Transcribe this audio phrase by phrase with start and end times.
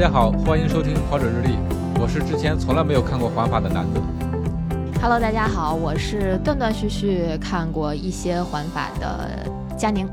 [0.00, 1.58] 家好，欢迎收听跑者日历，
[2.00, 4.00] 我是之前从来没有看过环法的南哥。
[4.98, 9.46] Hello，大家好，我是断断续续看过一些环法的
[9.76, 10.08] 佳宁。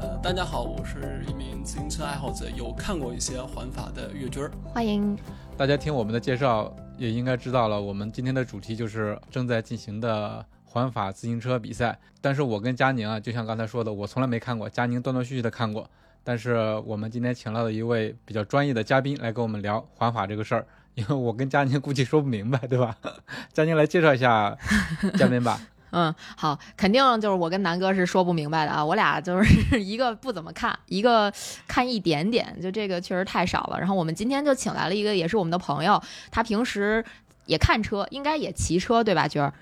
[0.00, 4.50] 呃，大家好，我是一名自行车爱好者，有看过一些环法的岳军儿。
[4.64, 5.14] 欢迎，
[5.54, 11.98] 大家听我们的介绍也应该知道了，我们今天的主题就是正在进行的环法自行车比赛。
[12.22, 15.86] 但是我跟佳宁啊，就像刚才说的，我从来没看过，佳宁断断续续的看过。
[16.24, 22.96] 但是我们今天请到了一位比较专业的嘉宾来跟我们聊环法这个事儿，因为我跟佳宁估计说不明白，对吧？
[23.52, 24.56] 佳宁来介绍一下
[25.18, 25.60] 嘉宾吧。
[25.94, 31.30] 嗯，好，肯定就是我跟南哥是说不明白的啊，我俩就是一个不怎么看，一个
[31.68, 33.78] 看一点点，就这个确实太少了。
[33.78, 37.04] 然后我们今天就请来了一个也是我们的朋友，他平时
[37.44, 39.52] 也看车，应该也骑车对吧，娟儿？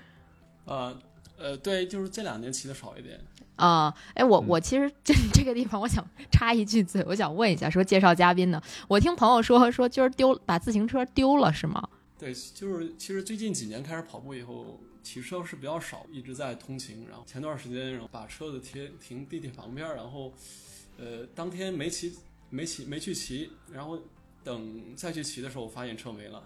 [0.65, 0.97] 呃
[1.37, 3.19] 呃，对，就是这两年骑的少一点。
[3.61, 11.87] 啊、哎，我嗯我其实这这个地方，我想 插一句嘴，我想问一下，说介绍嘉宾呢，我听朋友说说今儿丢把自行车丢了是吗？
[12.17, 17.05] 对，就是其实最近几年开始跑步以后，骑车是比较少，一直在通勤。
[17.07, 20.33] 然后前段时间，然后把车子停停地铁旁边，然后
[20.97, 22.15] 呃当天没骑
[22.49, 23.99] 没骑没去骑，然后
[24.43, 26.43] 等再去骑的时候，我发现车没了。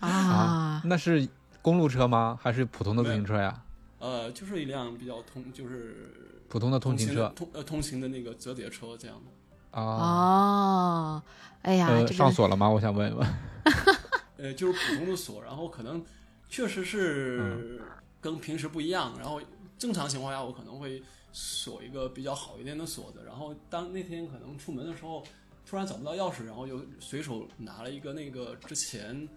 [0.00, 1.28] 啊，那是
[1.62, 2.38] 公路车吗？
[2.40, 3.62] 还是普通的自行车呀？
[3.98, 6.12] 呃，就是一辆比较通，就是
[6.48, 9.78] 普通的通勤车通呃通行的那个折叠车这样的。
[9.80, 9.82] 啊。
[9.82, 11.22] 哦，
[11.62, 12.68] 哎呀，呃，上锁了吗？
[12.68, 13.28] 我想问一问。
[14.38, 16.04] 呃，就是普通的锁，然后可能
[16.48, 17.82] 确实是
[18.20, 19.14] 跟平时不一样。
[19.18, 19.40] 然后
[19.78, 23.22] 正常情况下，我可能会锁一个比较好一点的锁子。
[23.26, 25.22] 然后当那天可能出门的时候，
[25.68, 29.28] 突然找不到钥匙，然后就随手拿了一个那个之前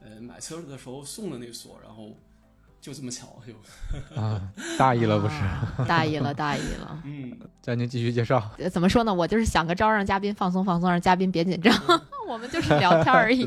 [0.00, 2.14] 呃买车的时候送的那个锁，然后
[2.82, 4.42] 就这么巧就啊，
[4.76, 5.34] 大意了不是？
[5.36, 7.00] 啊大意了， 大意了。
[7.04, 7.32] 嗯，
[7.62, 8.42] 佳宁继续介绍。
[8.58, 9.14] 呃怎么说呢？
[9.14, 11.72] 我就是想个招儿让嘉宾放松放松，让嘉宾别紧张。
[12.28, 13.46] 我们就是聊天而已。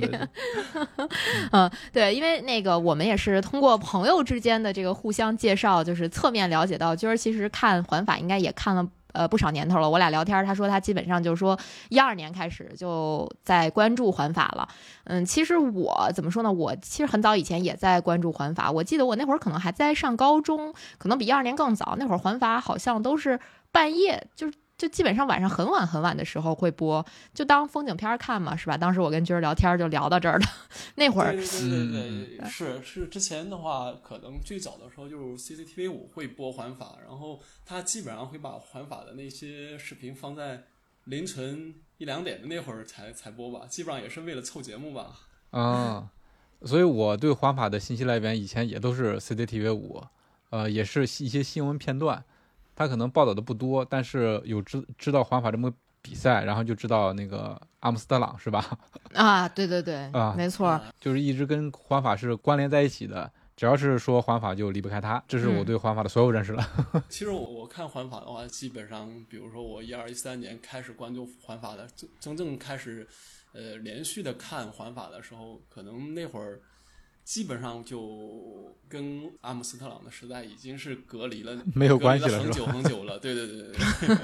[1.52, 8.88] 嗯，对，因为那个我们也是通过朋友之间的这个互相介绍，就是侧面了解到，今儿其实看环法应该也看了。
[9.16, 9.90] 呃，不少年头了。
[9.90, 11.58] 我俩聊天，他说他基本上就是说，
[11.90, 14.68] 一二年开始就在关注环法了。
[15.06, 16.52] 嗯，其实我怎么说呢？
[16.52, 18.70] 我其实很早以前也在关注环法。
[18.70, 21.96] 我记得我那会儿可能还在上高中，可能比一二年更早。
[21.98, 23.40] 那会儿环法好像都是
[23.72, 28.78] 半夜，就是就基本上晚上很晚很晚的时候会播，就当风景片儿看嘛，是吧？
[28.78, 30.46] 当时我跟军儿聊天就聊到这儿了。
[30.96, 40.64] 那会儿对对对嗯对对，是是之前的话，可能最早的时候就是 CCTV 五会播环法，然后他基本上会把环法的那些视频放在
[41.06, 45.12] 凌晨一两点的那会儿才才播吧，基本上也是为了凑节目吧。
[45.52, 46.10] 啊，
[46.64, 50.04] 所以我对环法的信息来源以前也都是 CCTV 五，
[50.50, 52.26] 呃，也是一些新闻片段，
[52.76, 58.78] 他可能报道的不多，但是有知知道环法这么个比赛，然后就知道那个阿姆斯特朗是吧？
[59.14, 60.80] 啊，对对对，啊没错。
[61.00, 66.64] 就是一直跟环法是关联在一起的，只要是说环法就离不开他，这是我嗯对环法的所有认识了。
[67.10, 73.08] 其实我我看环法的话，基本上，比如说我一二一三年开始关注环法的，真真正开始，
[73.54, 76.60] 呃，连续的看环法的时候，可能那会儿
[77.26, 83.18] 基本上就跟阿姆斯特朗的时代已经是隔离了，没有关系了很久很久了。
[83.20, 84.18] 对对对对对。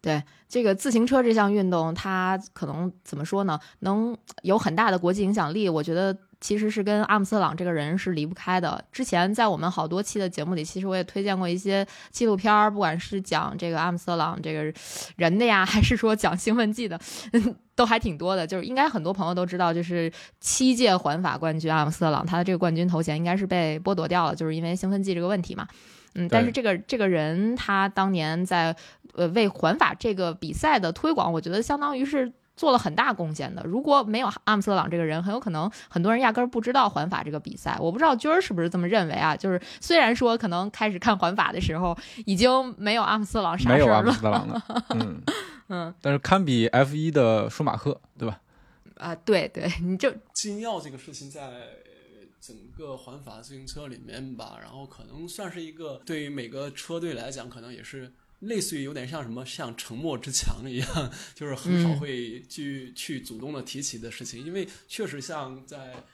[0.00, 3.58] 对 这个自行车这项运动，它可能怎么说呢？
[3.80, 8.82] 能有很大的国际影响力，我觉得其实是跟阿姆斯特朗这个人是离不开的。
[8.92, 14.72] 之前在我们好多期的节目里，其实我也推荐过一些纪录片儿，不管是讲这个阿姆斯特朗这个
[15.16, 16.98] 人的呀，还是说讲兴奋剂的，
[17.74, 18.46] 都还挺多的。
[18.46, 25.66] 就是应该很多朋友都知道，就是七届环法冠军阿姆斯特朗，他的这个冠军头衔应该是被剥夺掉了，就是因为兴奋剂这个问题嘛。
[26.14, 28.74] 嗯，但是这个这个人他当年在
[29.14, 33.62] 呃为环法这个比赛的推广，我觉得相当于是做了很大贡献的。
[33.64, 37.78] 如果没有阿姆斯特朗这个人，很有可能很多人压根儿不知道环法这个比赛。
[37.80, 39.34] 我不知道军儿是不是这么认为啊？
[39.34, 41.96] 就是虽然说可能开始看环法的时候
[42.26, 45.22] 已经没有阿姆斯特朗啥没有阿姆事儿了斯特朗了， 嗯，
[45.68, 48.40] 嗯但是堪比 F 一的舒马赫，对吧？
[48.96, 51.42] 啊，对对，你就禁药这个事情在
[52.40, 61.98] 整个环法自行车里面吧，然后可能算是一个对于每个车队来讲，可能也是类似于有点像什么像沉默之墙一样，就是很少嗯。
[61.98, 66.04] 会去、去主动的提起的事情，因为确实像在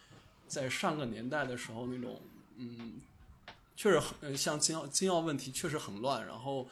[0.47, 2.21] 在上个年代的时候那种，
[2.57, 2.95] 嗯，
[3.77, 6.69] 确实很呃像金奥金奥问题确实很乱，然后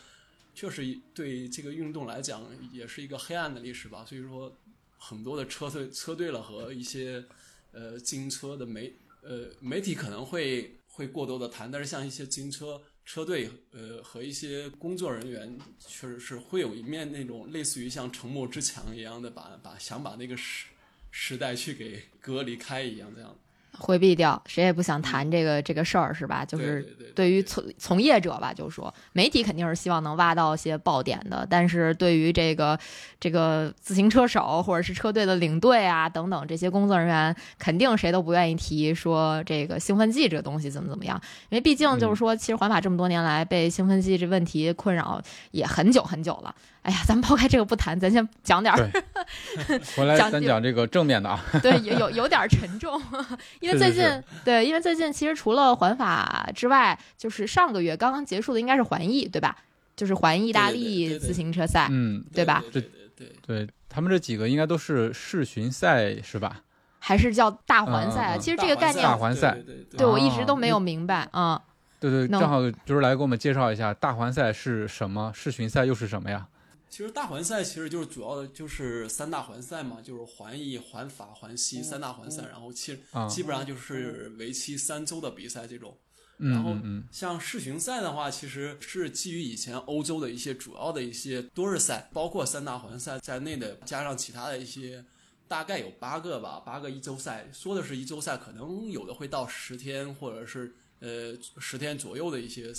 [0.55, 4.57] 确实对这个运动来讲也是一个黑暗的历史吧，所以说
[4.97, 7.25] 很多的车队车队了和一些
[7.73, 20.67] 呃自行车的媒呃媒体可能会会过多的谈，但是像一些自行车车队呃和一些工作人员，确实是会有一面那种类似于像沉默之墙一样的把把想把那个时
[21.11, 23.37] 时代去给隔离开一样这样。
[23.79, 26.45] 回避掉，谁也不想谈这个、这个事儿，是吧？
[26.45, 26.83] 就是
[27.15, 32.79] 对于从从业者吧，就说媒体肯定是希望能挖到一些爆点的，但是对于这个
[33.19, 45.21] 这个自行车手或者是车队的领队啊等等这些工作人员，肯定谁都不愿意提说这个兴奋剂这个东西怎么怎么样，因为毕竟就是说，其实环法这么多年来被兴奋剂这问题困扰
[45.51, 46.55] 也很久很久了。
[46.83, 48.91] 哎呀，咱们抛开这个不谈，咱先讲点儿
[49.97, 53.01] 回来讲咱讲这个正面的啊， 对，有有有点儿沉重，
[53.61, 59.57] 因为最近是对，因为最近其实除了环法之外，就是上个月刚刚结束的应该是环意，对吧？
[59.95, 62.83] 就是环意大利自行车赛，嗯，对吧对
[63.15, 66.63] 对对他们这几个应该都是世巡赛是吧？
[66.99, 71.61] 还是叫大环赛其实这个概念大，环赛对对对对我一直哦都没有明白啊、
[72.01, 76.47] 对对，能正好就是来给我们介绍一下大环赛是什么，世巡赛又是什么呀？
[76.93, 83.01] 其实大环赛其实就是主要的就是三大环赛嘛，就是环意、环法、环西三大环赛，然后其实，
[83.31, 85.97] 基本上就是为期三周的比赛这种。
[86.37, 86.77] 嗯然后
[87.11, 95.03] 像世巡赛的话，其实是基于以前欧洲的一些主要的一些多日赛，包括三大环赛在内的，加上其他的一些，
[95.49, 97.49] 大概有八个吧，八个一周赛。
[97.55, 102.71] 说的是一周赛，可能有的会到十天，或者是呃十天左右的一些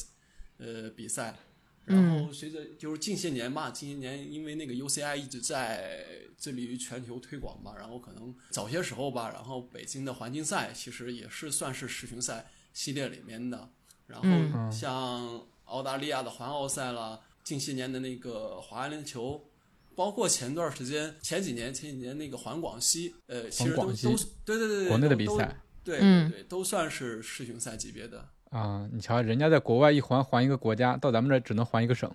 [0.60, 1.36] 呃比赛。
[1.86, 6.06] 然后随着就是近些年吧，近些年因为那个 UCI 一直在
[6.38, 13.70] 致力于全球推广嘛，然后可能早些时候吧，然后北京的环境赛其实也是算是世巡赛系列里面的。
[14.08, 19.50] 然嗯后像澳大利亚的环奥赛啦，近些年的那个华安联球，
[19.96, 28.30] 包括前段时间前几年前几年那个环广西，呃，其实都环广西都是对对对对国内的比赛对嗯对对，都算是世巡赛级别的。
[28.54, 32.10] 啊，你瞧，人家在国外一环环一个国家，到咱们这儿只能环一个省。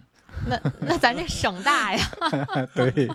[0.46, 2.06] 那那咱这省大呀，
[2.72, 3.08] 对，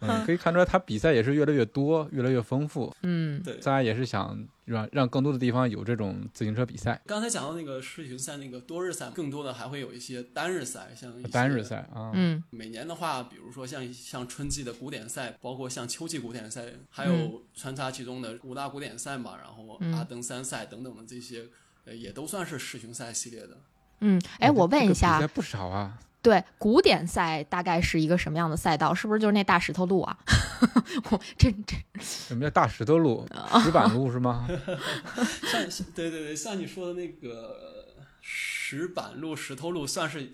[0.00, 2.92] 嗯，可以看出来他比赛也是越来越多，越来越丰富。
[3.02, 3.40] 嗯。
[3.44, 12.10] 对，大家也是想让让更多的地方有这种自行车比赛，刚才讲到那个世巡赛那个多日赛，更多的还会有一些单日赛，像一些单日赛啊。
[12.14, 12.42] 嗯。
[12.50, 17.42] 每年的话，比如说像像春季的古典赛，包括像秋季古典赛，还嗯有。
[17.54, 19.92] 穿插其中的五大古典赛嘛，然后嗯。
[19.92, 21.44] 阿登山赛等等的这些，
[21.88, 23.58] 呃，也都算是世巡赛系列的。
[24.00, 25.98] 嗯，哎，我问一这个下比赛，不少啊。
[26.20, 28.92] 对古典赛大概是一个什么样的赛道？
[28.92, 30.18] 是不是就是那大石头路啊？
[31.10, 33.26] 我这这什么叫大石头路、
[33.62, 34.46] 石板路是吗？
[35.50, 40.32] 像像对对对，像你说的那个石板路、石头路，算是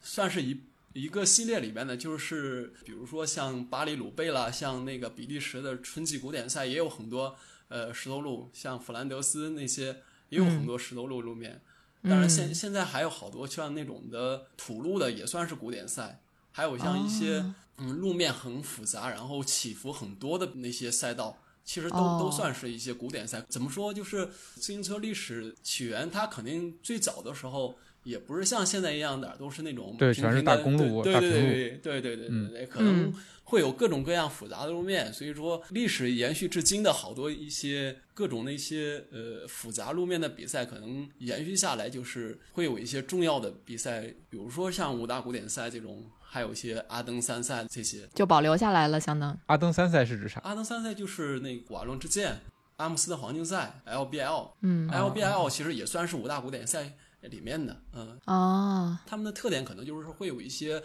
[0.00, 0.64] 算是一
[0.94, 7.36] 一个系列里面的，就是比如说像巴黎鲁贝啦，像那个比利时的春季古典赛也有很多
[7.68, 9.98] 呃石头路，像弗兰德斯那些
[10.36, 11.60] 也有很多石头路路面。
[12.02, 16.20] 当然现嗯现在还有好多像那种的土路的也算是古典赛，
[16.52, 23.44] 还有像一些、哦嗯路面很复杂，然后起伏很多的那些赛道，其实都、哦都算是一些古典赛。
[23.50, 23.92] 怎么说？
[23.92, 33.12] 就是自行车历史起源，它肯定最早的时候也不是像现在一样的，都是那种对全是大平平的公路对对大平路对对对对对嗯对对，可能
[33.48, 48.08] 会有各种各样复杂的路面，所以说历史延续至今的好多一些各种的一些呃复杂路面的比赛，可能延续下来就是会有一些重要的比赛，比如说像五大古典赛这种，还有一些阿登三赛这些。
[48.14, 49.38] 就保留下来了，相当。
[49.46, 50.40] 阿登三赛是指啥？
[50.42, 52.40] 阿登三赛就是那个瓦伦之剑、
[52.78, 54.90] 阿姆斯的黄金赛、LBL，嗯。
[54.90, 60.82] LBL 其实也算是五大古典赛里面的，嗯，哦，他们的特点可能就是会有一些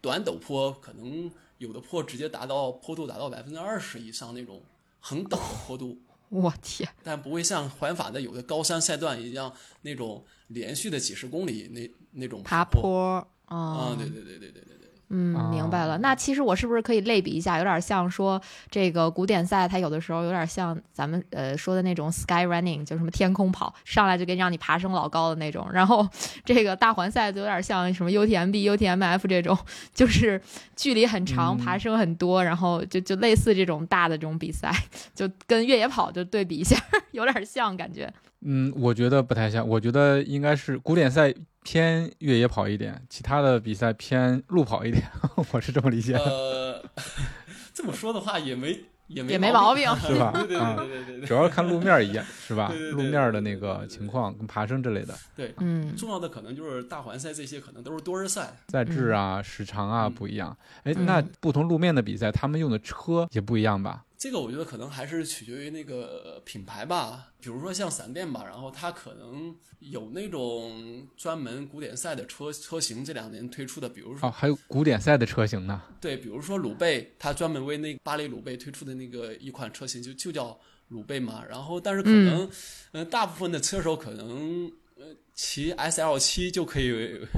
[0.00, 1.30] 短陡坡，可能
[1.64, 4.62] 有的坡直接达到坡度达到百分之二十以上那种
[5.00, 9.52] 很陡的坡度，我天，但不会像环法的有的高山赛段一样
[9.82, 12.82] 那种连续的几十公里那那种爬坡。
[12.82, 14.83] 坡啊、对对对对对对。
[15.16, 15.94] 嗯，明白了。
[15.94, 25.66] 哦那其实我是不是可以类比一下，有点像说这个古典赛，它有的时候有点像咱们呃说的那种 sky running，就什么天空跑，上来就给让你爬升老高的那种。
[25.72, 26.06] 然后
[26.44, 29.56] 这个大环赛就有点像什么 UTMB、UTMF 这种，
[29.94, 30.40] 就是
[30.74, 34.74] 距离很长，嗯爬升很多，然后就就类似这种大的这种比赛，
[35.14, 36.76] 就跟越野跑就对比一下，
[37.12, 38.12] 有点像感觉。
[38.44, 45.02] 嗯，我觉得不太像，我觉得应该是古典赛偏越野跑一点，其他的比赛偏路跑一点，
[45.52, 46.18] 我是这么理解的。
[46.24, 46.84] 呃，
[47.72, 52.68] 这么说的话也没也没也没毛病 是吧对对啊对对对对主要是看路面儿一样，是吧？
[52.68, 55.54] 对对对路面儿的那个情况跟爬升之类的，对。
[55.60, 60.56] 嗯重要的可能就是大环赛这些可能都是多日赛，赛制啊、时长啊嗯不一样。
[60.84, 64.03] 哎，嗯那不同路面的比赛，他们用的车也不一样吧？
[64.16, 67.32] 这个我觉得可能还是取决于那个品牌吧。
[67.40, 75.82] 比如说像闪电吧，然后它可能有那种专门古典赛的车车型，这两年推出的，比如说、哦，还有古典赛的车型呢。
[76.00, 81.44] 对，比如说鲁贝，它专门为那个巴黎鲁贝推出的那个一款车型就就叫鲁贝嘛。
[81.48, 82.50] 然后但是可能，
[82.92, 85.04] 嗯、大部分的车手可能呃
[85.34, 87.20] 骑 S L 七就可以。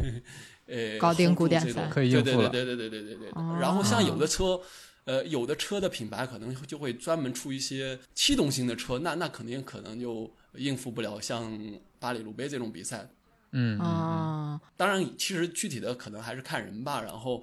[0.68, 3.28] 呃，搞定古典赛可以应付对对对对对对对对。
[3.34, 4.60] 哦然后像有的车，
[5.06, 11.58] 呃，有的车的品牌可能就会专门出一些气动型的车，那那肯定可能就应付不了像
[11.98, 13.08] 巴黎鲁贝这种比赛。
[13.52, 17.00] 嗯，啊，当然，其实具体的可能还是看人吧。
[17.00, 17.42] 然后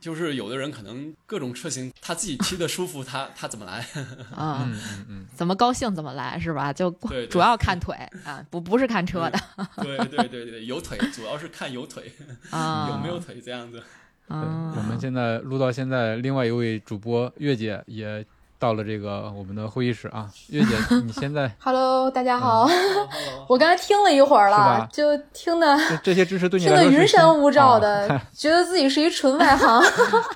[0.00, 3.78] 就是有的人可能各种车型他自己骑的舒服，他他怎么来？
[4.34, 6.72] 啊，嗯嗯嗯，怎么高兴怎么来是吧？
[6.72, 9.40] 就对对主要看腿啊，不不是看车的
[9.76, 12.12] 对对对对，有腿，主要是看有腿，
[12.50, 13.82] 啊，有没有腿这样子。
[14.28, 14.72] 对，啊？
[14.76, 18.24] 我们现在录到现在，另外一位主播月姐也
[18.58, 20.30] 到了这个我们的会议室啊。
[20.48, 22.66] 月姐，你现在 Hello，大家好
[23.48, 29.82] 我刚才听了一会儿了，就听的这这些知识对你听来说是得云山雾罩哦的， 觉得自己是一纯外行。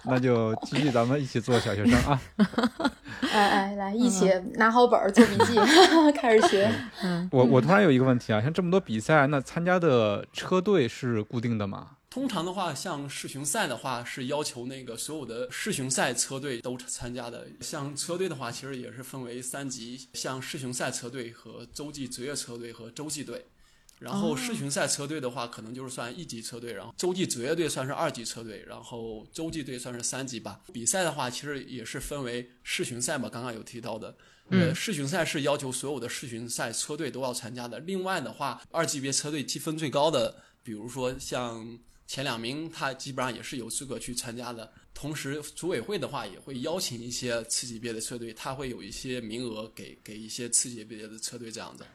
[0.05, 2.21] 那就继续咱们一起做小学生啊。
[3.33, 5.59] 哎哎，来一起拿好本儿做笔记，
[6.15, 6.71] 开始学。
[7.03, 11.87] 嗯我我突然有一个问题啊，像这么多比赛，那参加的车队是固定的吗？
[12.11, 17.47] 通常的话，像世巡赛的话，是要求那个所有的世巡赛车队都参加的。
[17.61, 23.45] 像车队的话，其实也是分为三级，像世巡赛车队和洲际职业车队和洲际队。
[23.99, 30.61] 然后世巡赛车队的话，可能就是算一级车队，然后洲际职业队算是二级车队，然后洲际队算是三级吧。
[30.73, 34.17] 比赛的话，其实也是分为世巡赛嘛，刚刚有提到的。
[34.51, 37.81] 呃，嗯世巡赛是要求所有的世巡赛车队都要参加的。
[37.81, 44.73] 另外的话，二级别车队积分最高的，比如说像前两名，他基本上也是有资格去参加的。
[44.95, 51.87] 同时，组委会的话也会邀请一些次级别的车队，他会有一些名额给给一些次级别的车队这样子。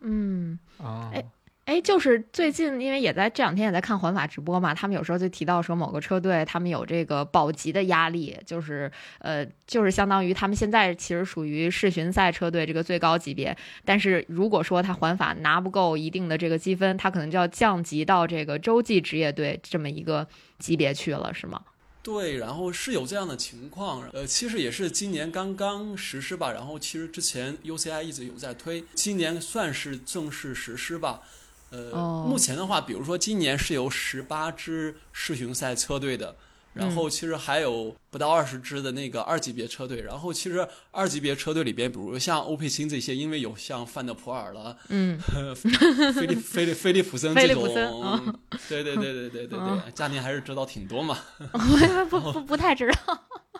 [0.00, 1.24] 嗯，啊，哎
[1.66, 20.24] 哎，就是最近，因为也在这两天也在看环法直播嘛，他们有时候就提到说某个车队他们有这个保级的压力，就是呃，就是相当于他们现在其实属于世巡赛车队这个最高级别，但是如果说他环法拿不够一定的这个积分，他可能就要降级到这个洲际职业队这么一个
[20.60, 21.60] 级别去了，是吗？
[22.00, 31.22] 对，然后是有这样的情况，呃，其实也是今年刚刚实施吧，然后其实之前 UCI 一直有在推，今年算是正式实施吧。
[31.70, 32.26] 呃，哦。
[32.28, 36.34] 目前的话，比如说今年是有十八支世巡赛车队的，
[36.74, 45.18] 然后其实还有不到二十支的那个二级别车队，然后其实二级别车队里边，比如像欧佩辛这些，因为有像范德普尔了，嗯，
[46.14, 47.64] 菲利菲利菲利普森这种
[48.04, 51.18] 嗯，对对对对对对对，佳宁还是知道挺多嘛。
[52.10, 53.18] 不不不太知道，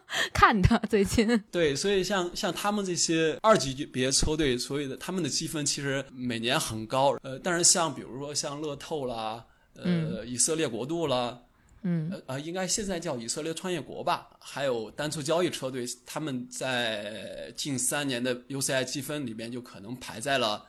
[0.32, 7.16] 看的最近， 对，所以像像他们这些二级别车队，所以的他们的积分其实每年很高。
[7.22, 9.44] 呃，但是像比如说像乐透啦，
[9.74, 11.40] 呃，嗯以色列国度啦，
[11.82, 20.64] 嗯呃呃，应该现在叫以色列创业国吧，还有单车交易车队，他们在近三年的 UCI 积分里面就可能排在了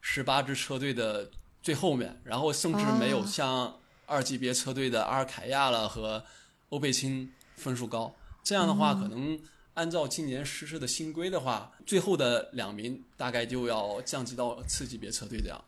[0.00, 1.30] 十八支车队的
[1.62, 6.22] 最后面，然后甚至没有哦像二级别车队的阿尔凯亚了和
[6.70, 8.14] 欧贝钦分数高。
[8.44, 9.40] 这样的话，可能
[9.72, 15.64] 按照今年实施的新规的话，最后的两名大概就要降级到次级别车队这样。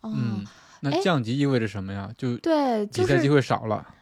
[0.00, 0.44] 哦，嗯，
[0.80, 2.10] 那哎降级意味着什么呀？
[2.16, 3.94] 就对，比赛机会少了，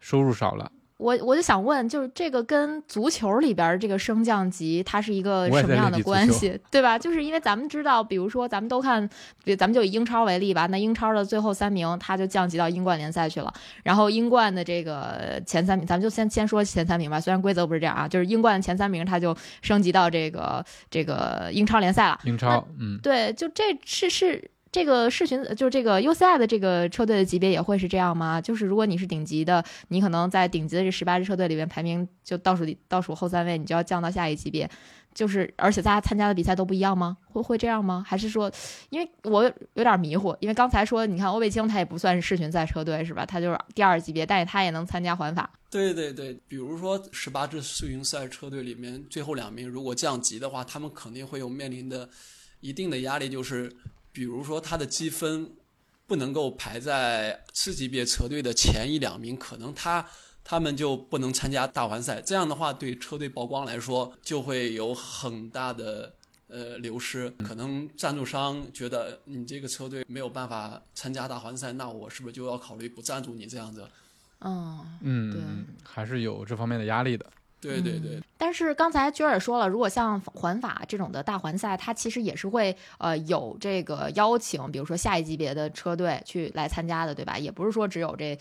[0.00, 0.72] 收入少了。
[0.98, 6.98] 我我就想问，就是这个跟足球里边儿这个升降级，它是一个什么样的关系， 对吧？
[6.98, 9.08] 就是因为咱们知道，比如说咱们都看，
[9.44, 22.18] 比咱们就以英超为例吧，那英超的最后三名他就降级到英冠联赛去了，然后英冠的这个前三名，咱们就先先说前三名吧，虽然规则不是这样啊，就是英冠前三名他就升级到这个这个英超联赛了。
[22.24, 28.40] 英超，嗯，对，就这是是这个世巡就是这个 UCI 的这个车队的级别也会是这样吗？
[28.40, 34.68] 就是如果你是顶级的，你可能在顶级的这十八支车队里面排名就倒数倒数后三位，你就要降到下一级别。
[35.14, 37.16] 就是而且大家参加的比赛都不一样吗？
[37.24, 38.04] 会会这样吗？
[38.06, 38.52] 还是说，
[38.90, 39.42] 因为我
[39.74, 43.26] 有点迷糊，因为刚才说你看欧贝青他也不算是世巡赛车队是吧？
[43.26, 45.50] 他就是第二级别，但是他也能参加环法。
[45.70, 52.08] 对对对，比如说十八支世巡赛车队里面最后两名如果降级的话，他们肯定会有面临的
[52.60, 53.72] 一定的压力，就是
[54.12, 55.52] 比如说他的积分
[56.06, 60.06] 不能够排在次级别车队的前一两名，可能他。
[60.50, 66.14] 他们就不能参加大环赛，这样的话对车队曝光来说就会有很大的
[66.46, 67.28] 呃流失。
[67.46, 73.86] 可能赞助商觉得你这个车队没有办法参加大环赛，那我是不是就要考虑不赞助你这样子？
[74.40, 75.42] 嗯嗯，对，
[75.84, 77.26] 还是有这方面的压力的。
[77.60, 78.20] 对对对。
[78.36, 87.38] 但是刚才娟儿也说了，如果像环法这种的大环赛，它其实也是会呃有这个邀请，比如说下一级别的车队去来参加的，对吧？
[87.38, 88.38] 也不是说只有这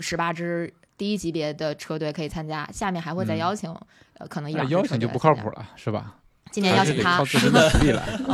[0.00, 0.72] 十八支。
[0.96, 3.74] 第一级别的车队可以参加，下面还会再邀请，
[4.18, 6.14] 呃，可能邀请就不靠谱了，是吧？
[6.50, 7.24] 今年邀请他，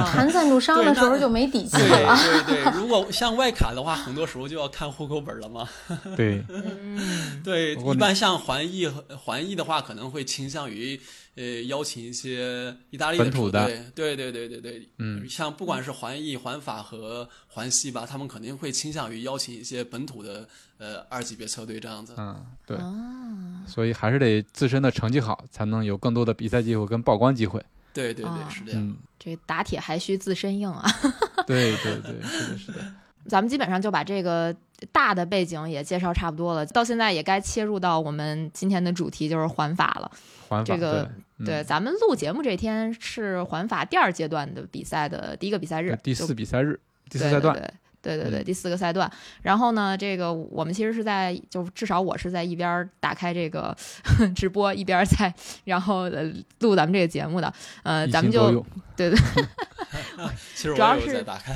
[0.07, 2.17] 谈赞助商的时候就没底气了。
[2.47, 5.69] 对对，如果像外卡的话，很多时候就要看户口本了嘛。
[6.17, 6.43] 对，
[7.45, 10.99] 对，一般像环意环意的话，可能会倾向于
[11.35, 22.15] 呃邀请一些意大利本土的，对对对对对，嗯，像不管是环意、环法和环西吧，他们肯定会倾向于邀请一些本土的呃二级别车队这样子。
[22.17, 22.79] 嗯，对，
[23.67, 27.63] 所以还是得自身的成绩好，才能有更多的比赛机会跟曝光机会。
[28.05, 28.97] 对对对，是这样。
[29.19, 30.85] 这打铁还需自身硬啊！
[31.47, 32.79] 对对对，是的，是的。
[33.27, 34.55] 咱们基本上就把这个
[34.93, 40.11] 大的背景也介绍差不多了，到现在也该切入到我们今天的主题，就是环法了。
[40.49, 41.11] 环法，这个
[41.45, 46.79] 对，咱们录节目这天是环法第二阶段的比赛的第一个比赛日，第四比赛日，
[47.11, 47.53] 第四赛段。
[47.55, 47.75] 对对对，
[48.45, 49.11] 第四个赛段。
[49.43, 53.77] 然后呢，这个我们其实是在，就至少我是在一边打开这个
[54.37, 55.33] 直播，一边在
[55.65, 56.09] 然后
[56.61, 57.53] 录咱们这个节目的。
[57.83, 58.65] 呃，咱们就
[58.97, 59.19] 对对，
[60.75, 61.55] 主要是打开，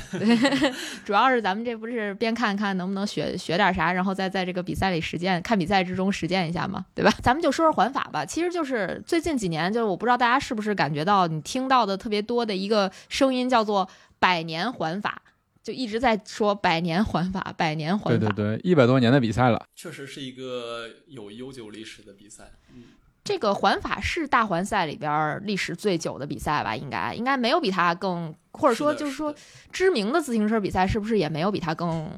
[1.05, 7.13] 主要是咱们这不是边看看能不能学学点啥，然后再在这个比赛里实践，看比赛之中实践一下嘛，对吧？
[7.23, 8.25] 咱们就说说环法吧。
[8.25, 13.89] 其实就是最近几年，就是我不知道大家是不是感觉到你听到的特别多的一个声音，叫做
[14.21, 15.23] “百年环法”。
[15.63, 22.53] 就一直在说百年环法，百年环法，对对对，一百多年的比赛了，确实是一个有悠久历史的比赛。
[22.75, 22.85] 嗯，
[23.23, 26.75] 这个环法是大环赛里边历史最久的比赛吧？
[26.75, 29.35] 应该应该没有比它更，或者说就是说
[29.71, 32.11] 知名的自行车比赛是不是也没有比它更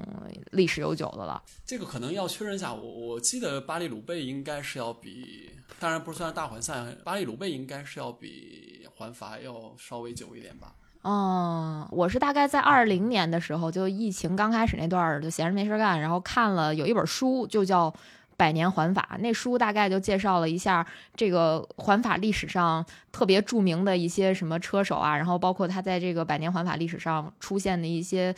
[0.52, 1.42] 历史悠久的了？
[1.66, 2.72] 这个可能要确认一下。
[2.72, 5.50] 我我记得巴黎鲁贝应该是要比，
[5.80, 10.76] 当然不是算大环赛，巴黎鲁贝应该是要比环法要稍微久一点吧。
[11.02, 17.90] 哦，我是大概在二零年的时候，就疫情刚开始那段儿，就闲着没事干，然后看了有一本书，就叫
[18.36, 19.10] 《百年环法》。
[19.18, 20.86] 那书大概就介绍了一下
[21.16, 28.32] 这个环法历史上特别著名的一些什么车手啊，然后包括他在这个百年环法历史上出现的一些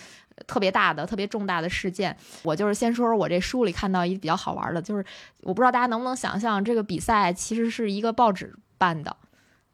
[0.46, 2.16] 特别大的、特别重大的事件。
[2.44, 5.05] 我就是先说说我这书里看到一比较好玩的，就是
[5.42, 9.14] 我不知道大家能不能想象，这个比赛其实是一个报纸办的，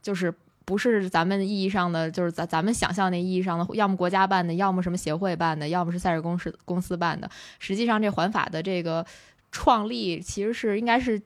[0.02, 0.34] 就是。
[0.70, 7.28] 不是咱们意义上的，就是咱咱们想象那意义上的，要么国家办的，要么什么协会办的，要么是赛事公司公司办的。
[7.58, 9.04] 实际上，这环法的这个
[9.50, 11.20] 创立其实是应该是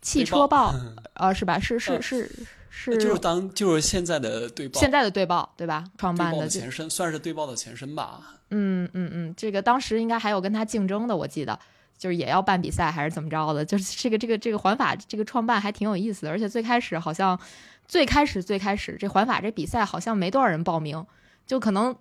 [0.00, 0.74] 汽车报，
[1.12, 1.58] 啊，是吧？
[1.58, 2.30] 是是是
[2.70, 5.84] 是，就是当就是现在的对报，现在的对报对吧？
[5.98, 8.38] 创办的前身，算是对报的前身吧。
[8.48, 11.58] 嗯嗯嗯，这个当时应该还有跟他竞争的，我记得
[11.98, 13.62] 就是也要办比赛还是怎么着的。
[13.62, 17.38] 就是这个这个这个环法这个创办还挺有意思的，而且最开始好像。
[17.86, 21.04] 最开始，最开始这环法这比赛好像没多少人报名，
[21.46, 21.94] 就可能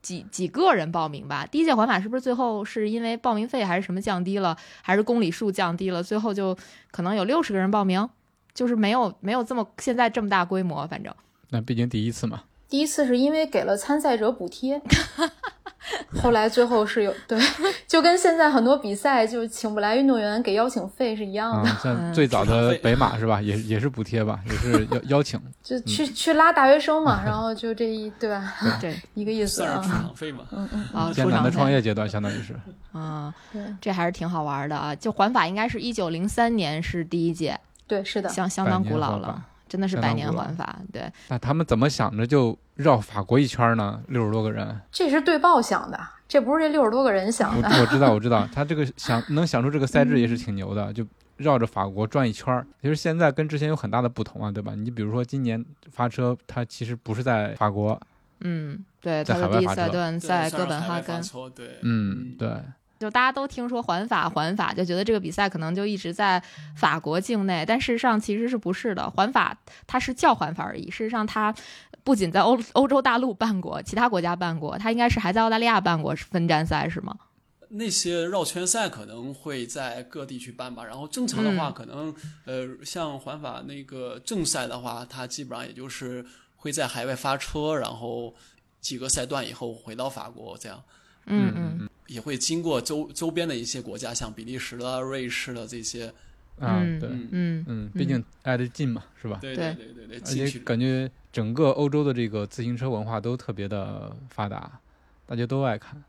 [0.00, 1.46] 几几个人报名吧。
[1.46, 6.56] 第一届环法是不是最后是因为报名费还是什么降低了，还是公里数降低了，最后就
[6.90, 8.08] 可能有六十个人报名，
[8.54, 11.14] 就是没有没有这么现在这么大规模，反正。
[11.50, 12.44] 那毕竟第一次嘛。
[12.68, 14.80] 第一次是因为给了参赛者补贴。
[16.22, 17.38] 后来最后是有对，
[17.86, 21.70] 就跟现在很多比赛就是请不来运动员给邀请费是一样的。
[21.82, 28.54] 像最早的北马是吧，也也是补贴吧，也是邀邀请， 就去去拉大学生嘛，然后就这一对吧？
[28.80, 29.76] 对，一个意思啊。
[29.82, 32.54] 出场费嘛，嗯嗯啊，艰难的创业阶段相当于是
[32.92, 33.34] 啊，
[33.80, 34.94] 这还是挺好玩的啊。
[34.94, 39.44] 就环法应该是一九零三年是第一届，对，是的，相相当古老了。
[39.74, 41.12] 真的是百年环法，对。
[41.28, 44.00] 那他们怎么想着就绕法国一圈呢？
[44.06, 47.68] 六十多个人，这是对报想的，这不是这六十多个人想的。
[47.80, 51.04] 我知道，我知道， 他这个想能想出这个赛制也是挺牛的，就
[51.38, 52.64] 绕着法国转一圈。
[52.80, 54.76] 其实现在跟之前有很大的不同啊，对吧？
[54.76, 58.00] 你比如说今年发车，它其实不是在法国，
[58.42, 61.20] 嗯，对，在他的第一海外发车赛段对在哥本哈根，
[61.52, 62.48] 对，嗯，对，
[63.04, 66.42] 就大家都听说环法环法，就觉得这个比赛可能就一直在
[66.74, 69.10] 法国境内，但事实上其实是不是的。
[69.10, 69.54] 环法
[69.86, 71.54] 它是叫环法而已，事实上它
[72.02, 77.14] 不仅在欧欧洲大陆办过，其他国家办过，它应该是还在澳大利亚办过分站赛是吗？
[77.68, 82.14] 那些绕圈赛可能会在各地去办吧，然后正常的话，嗯可能、
[82.46, 86.24] 呃，像环法那个正赛的话，它基本上也就是
[86.56, 88.34] 会在海外发车，然后
[88.80, 90.80] 几个赛段以后回到法国，这样
[91.26, 96.06] 嗯嗯嗯也会经过周周边的一些国家，像比利时的、瑞士的这些，
[96.58, 99.38] 啊，嗯对，嗯，嗯嗯，毕竟挨得近嘛，是吧？
[99.40, 100.58] 对对对对对，而且。
[100.60, 104.78] 感觉整个欧洲的这个自行车文化都特别的发达，
[105.26, 106.02] 大家都爱看。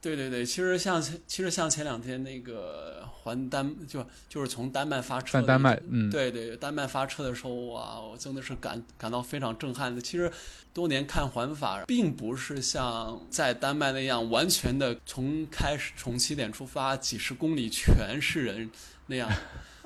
[0.00, 10.00] 对对对，其实像前其实像前两天那个环丹就就是从丹麦发车丹麦，嗯，对对，丹麦发车的时候哇，我真的是感感到非常震撼的。
[10.00, 10.32] 其实
[10.72, 18.70] 多年看环法，并不是像在丹麦那样完全的从开始从起点出发，几十公里全是人
[19.06, 19.30] 那样。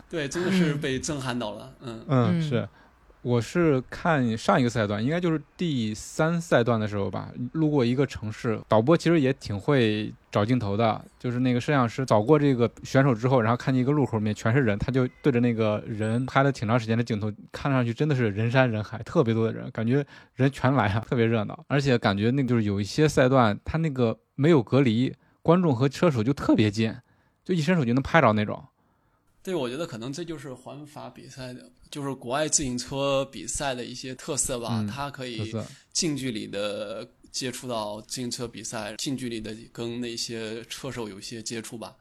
[0.09, 1.75] 对，真的是 被震撼到了。
[1.81, 2.69] 嗯，嗯，嗯是，
[3.25, 25.11] 我是看上一个赛段，应该就是第三赛段的时候吧，路过一个城市，导播其实也挺会找镜头的，就是那个摄像师扫过这个选手之后，然后看见一个路口里面全是人，他就对着那个人拍了挺长时间的镜头，看上去真的是人山人海，特别多的人，感觉人全来啊，特别热闹，而且感觉那就是有一些赛段，他那个没有隔离，
[25.41, 26.95] 观众和车手就特别近，
[27.43, 28.63] 就一伸手就能拍着那种。
[29.45, 34.81] 对，我觉得可能这就是环法比赛的，就是国外自行车比赛的一些特色吧。
[34.81, 35.55] 嗯它可以，
[35.93, 41.95] 近距离的接触到自行车比赛，近距离的跟那些车手有一些接触吧。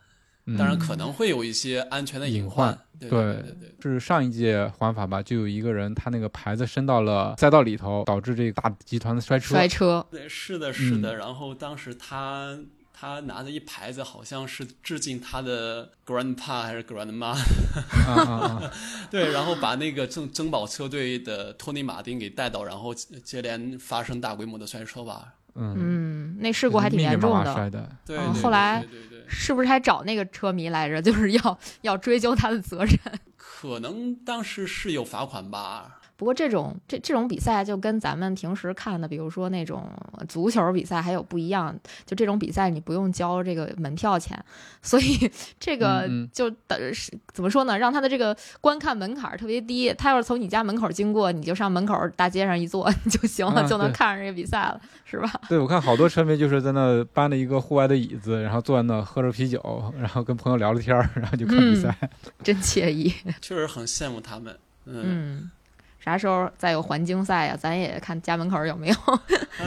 [0.45, 2.85] 嗯当然可能会有一些安全的隐患患。
[2.99, 3.91] 对对对对对。
[3.91, 9.53] 是上一届环法吧，就有一个人他那个牌子伸到了赛道里头，导致这个大集团的摔车。
[9.53, 11.13] 摔车，对，是的，是的。
[11.13, 12.57] 嗯然后当时他
[12.93, 17.35] 他拿着一牌子，好像是致敬他的 grandpa 还是 grandma！
[19.09, 25.33] 对，然后把那个珍珍宝车队的托尼马丁给带到，然后接连发生大规模的摔车吧。
[25.55, 27.89] 嗯，嗯，那事故还挺严重的。
[28.05, 28.85] 对，后来
[29.27, 31.01] 是不是还找那个车迷来着？
[31.01, 32.97] 就是要要追究他的责任。
[33.35, 35.99] 可能当时是有罚款吧。
[36.15, 39.89] 不过这种这这种比赛就跟咱们平时看的，比如说那种
[40.27, 41.77] 足球比赛还有不一样。
[42.05, 44.37] 就这种比赛你不用交这个门票钱，
[44.81, 47.77] 所以 这个就等是怎么说呢？
[47.77, 49.93] 让他的这个观看门槛儿特别低。
[49.93, 55.29] 他要是从你家门口经过，你就上门口大街上一坐 就行了，啊就能看上这个比赛了，是吧？
[55.49, 61.95] 对，我看好多车迷就是在那搬了一个户外的椅子，然后坐在那喝着啤酒，然后跟朋友聊聊天儿，然后就看比赛。
[62.43, 63.11] 真惬意。
[63.41, 64.55] 确实很羡慕他们。
[64.85, 65.51] 嗯，嗯，
[66.03, 67.55] 啥时候再有环境赛呀？
[67.57, 68.95] 咱也看家门口有没有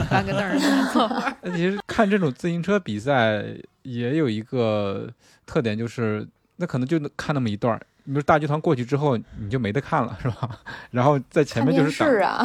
[0.09, 0.57] 搬个凳儿
[0.93, 1.33] 坐会儿。
[1.55, 3.43] 其实看这种自行车比赛
[3.81, 5.09] 也有一个
[5.45, 7.81] 特点，就是那可能就能看那么一段儿。
[8.07, 10.59] 你比如大剧团过去之后，你就没得看了，是吧？
[10.91, 12.41] 然后在前面就是等，啊，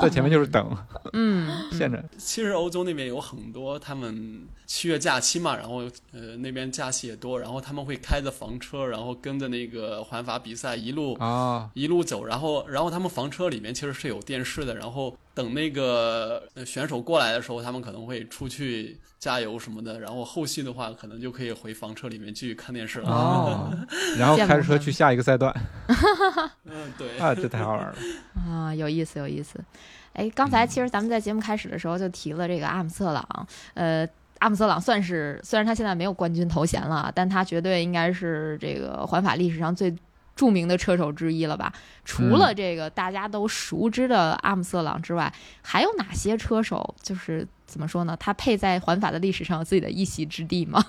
[0.00, 0.74] 在前面就是等，
[1.12, 2.02] 嗯，现着。
[2.16, 23.10] 其实欧洲那边有很多，他们七月假期嘛，然后呃那边假期也多，然后他们会开着房车，然后跟着那个环法比赛一路啊，一路走，然后然后他们房车里面其实是有电视的，然后等那个呃选手过来的时候，他们可能会出去加油什么的，然后后续的话可能就可以回房车里面继续看电视了。
[23.10, 23.76] 哦，
[24.16, 25.54] 然后开着车去下一个赛段
[26.64, 27.96] 嗯，对， 啊，这太好玩了。
[28.48, 29.58] 啊，有意思，有意思。
[30.12, 34.08] 哎，刚才其实咱们在节目开始的时候就提了这个阿姆斯特朗，呃。
[34.40, 39.94] 阿姆斯特朗算是，虽然他现在没有冠军头衔了，但他绝对应该是这个环法历史上最
[40.34, 41.72] 著名的车手之一了吧？
[42.04, 48.16] 除了这个大家都熟知的阿姆斯特朗之外，还有哪些车手就是怎么说呢？
[48.18, 50.84] 他配在环法的历史上有自己的一席之地吗？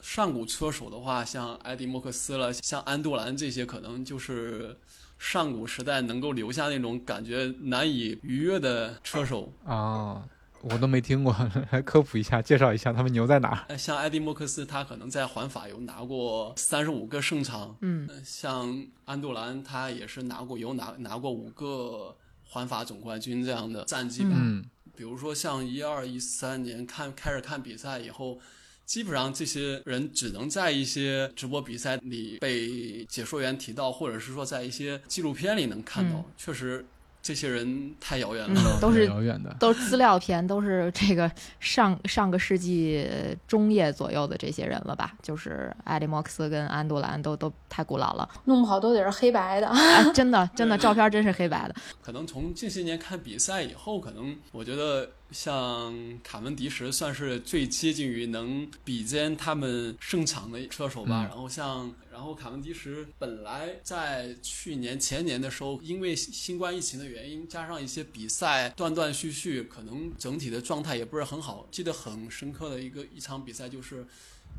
[0.00, 4.78] 上古车手的话，像埃迪莫克斯了，像安杜兰这些，可能就是
[5.18, 9.52] 上古时代能够留下那种感觉难以逾越的车手。
[9.64, 10.22] 啊，
[10.70, 11.34] 我都没听过，
[11.70, 13.64] 来科普一下，介绍一下他们牛在哪儿。
[13.68, 17.76] 呃像埃迪莫克斯，他可能在环法有拿过三十五个胜场。
[17.80, 24.30] 嗯呃像安杜兰，他也是拿过有拿拿过五个环法总冠军这样的战绩吧。
[24.34, 24.64] 嗯
[24.96, 28.38] 比如说像一二一三年看开始看比赛以后，
[28.86, 36.18] 基本上这些人只能在一些直播比赛里被解说员提到，或者是说在一些纪录片里能看到。
[36.18, 36.86] 嗯确实，
[37.24, 38.60] 这些人太遥远了。
[38.76, 39.56] 嗯都是遥远的。
[39.58, 43.08] 都是资料片，都是这个上上个世纪
[43.48, 45.14] 中叶左右的这些人了吧？
[45.22, 49.66] 就是艾利莫克斯跟安杜兰都都太古老了弄不好都得是黑白的。
[49.66, 50.12] 啊！
[50.12, 51.74] 真的真的，照片真是黑白的。
[52.02, 55.92] 可能从近些年看比赛以后，可能我觉得像
[56.22, 61.24] 卡文迪什算是最接近于能比肩他们胜场的车手吧。
[61.24, 71.66] 嗯然后像，然后卡文迪什本来在去年前年的时候，因为新冠疫情的原因，加上一些比赛断断续续，可能整体的状态也不是很好。
[71.70, 74.06] 记得很深刻的一个一场比赛就是。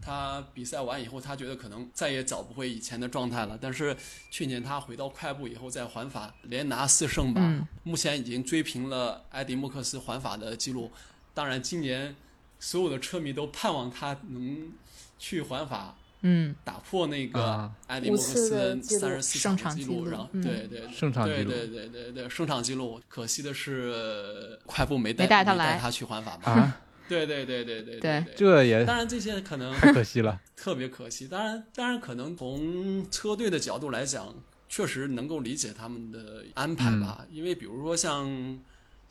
[0.02, 3.58] 他比赛完以后，他觉得可能再也找不回以前的状态了。
[3.60, 3.96] 但是
[4.30, 10.92] 去年他回到快步以后，在环法连拿四胜吧，嗯目前已经追平了埃迪莫克斯环法的记录。
[11.34, 12.16] 当然，今年
[12.60, 14.72] 所有的车迷都盼望他能
[15.18, 23.02] 去环法嗯打破那个啊埃迪莫克斯三十四胜场记录，然后嗯对对胜场记录对对对对对胜场记录。
[23.08, 26.52] 可惜的是，快步没带没带他来他去环法吧？
[26.52, 28.34] 啊，对对对对对对对。
[28.36, 30.42] 这也当然，这些可能太可惜了。
[30.56, 31.28] 特别可惜。
[31.28, 34.34] 当然，当然，可能从车队的角度来讲，
[34.68, 37.26] 确实能够理解他们的安排吧。
[37.32, 38.28] 因为比如说像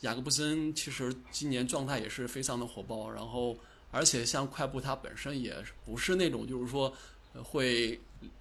[0.00, 3.10] 雅各布森，其实今年状态也是非常的火爆。
[3.10, 3.56] 然后，
[3.90, 5.54] 而且像快步，他本身也
[5.84, 6.92] 不是那种就是说
[7.32, 8.00] 呃会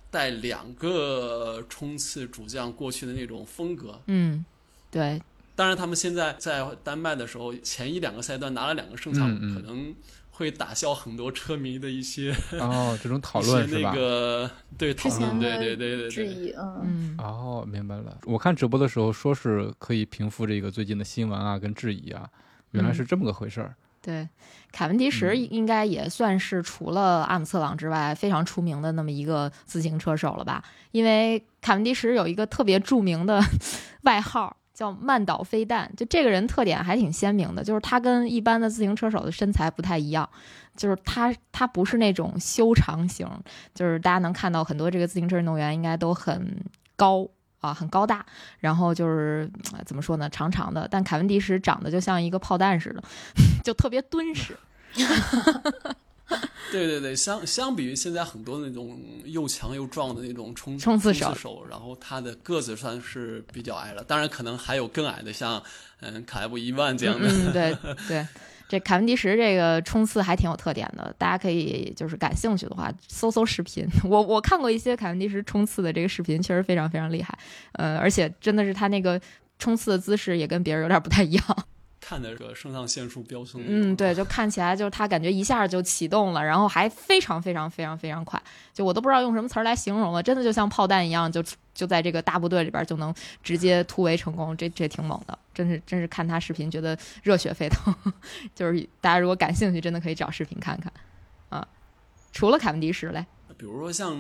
[0.10, 4.00] 带两个冲刺主将过去的那种风格。
[4.08, 4.44] 嗯，
[4.92, 5.22] 对，
[5.56, 9.94] 当然，他们现在在丹麦的时候，前一两个赛段拿了两个胜场，嗯嗯可能
[10.32, 13.94] 会打消很多车迷的一些哦，这种讨论 是吧？
[13.94, 18.18] 个对讨论，对对对对对，质疑，嗯，嗯哦，明白了。
[18.26, 22.28] 我看直播的时候说是可以平复这个最近的新闻啊跟质疑啊，
[22.72, 23.76] 原来是这么个回事儿。
[24.02, 24.28] 对，
[24.72, 30.62] 凯文迪什嗯应该也算是除了阿姆斯特朗之外非常出名的那么一个自行车手了吧？
[30.92, 33.40] 因为凯文迪什有一个特别著名的
[34.04, 40.28] 外号叫“慢岛飞弹”，就这个人特点还挺鲜明的，就是他跟一般的自行车手的身材不太一样，
[40.76, 43.28] 就是他他不是那种修长型，
[43.74, 46.64] 就是大家能看到很多这个自行车运动员应该都很
[46.96, 47.28] 高。
[47.64, 48.26] 啊，很高大，
[48.60, 49.50] 然后就是
[49.86, 50.86] 怎么说呢，长长的。
[50.92, 53.02] 但凯文迪什长得就像一个炮弹似的，
[53.64, 54.60] 就特别敦实。
[56.72, 65.62] 对对对，相相比于现在很多那种又强又壮的那种冲冲刺手手然后他的个子算是比较矮了，当然可能还有更矮的，像
[66.00, 67.28] 嗯卡莱布伊万这样的。
[67.30, 68.26] 嗯，对 对，
[68.68, 73.86] 这凯文迪什这个冲刺还挺有特点的，大家可以就是感兴趣的话搜搜视频。
[74.04, 77.38] 我我看过一些凯文迪什冲刺的这个视频，确实非常非常厉害。
[77.74, 79.22] 呃，而且真的是他那个
[79.60, 81.68] 冲刺的姿势也跟别人有点不太一样。
[82.04, 83.62] 看的这个肾上腺素飙升。
[83.66, 88.42] 嗯，对，，就看起来就是他感觉一下就启动了，然后还非常非常非常非常快，
[88.74, 91.42] 就我都不知道用什么词儿来形容了，真的就像炮弹一样，就
[91.74, 97.96] 就在这个大部队里边就能直接突围成功，这这挺猛的，真是真是看他视频觉得热血沸腾，
[98.54, 100.92] 就是大家如果感兴趣，真的可以找视频看看
[101.50, 101.66] 啊。
[102.32, 103.26] 除了凯文迪什嘞，
[103.58, 104.14] 比如说像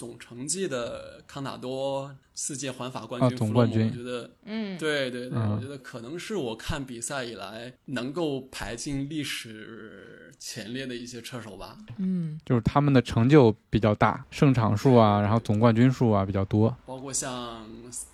[0.00, 11.76] 总成绩的康塔多四届环法冠啊军，总冠军我觉得嗯，对对对，嗯我觉得可能是我看比赛以来能够排进历史前列的一些车手吧。
[11.98, 16.74] 嗯就是他们的成就比较大，胜场数啊，然后总冠军数啊比较多。
[16.86, 17.66] 包括像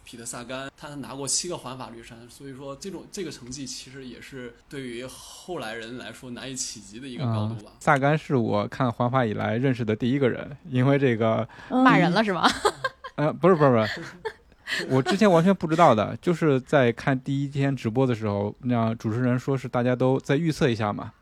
[0.02, 7.70] 彼得萨甘，他拿过七个环法绿衫，所以说这种这个成绩其实也是对于后来人来说难以企及的一个高度吧。
[7.78, 11.48] 萨甘是我看环法以来认识的第一个人，因为这个
[11.82, 12.48] 骂人了是吗？
[13.16, 21.12] 呃，不是不是不是，我之前完全不知道的，就是在看第一天直播的时候，那主持人说是大家都在预测一下嘛，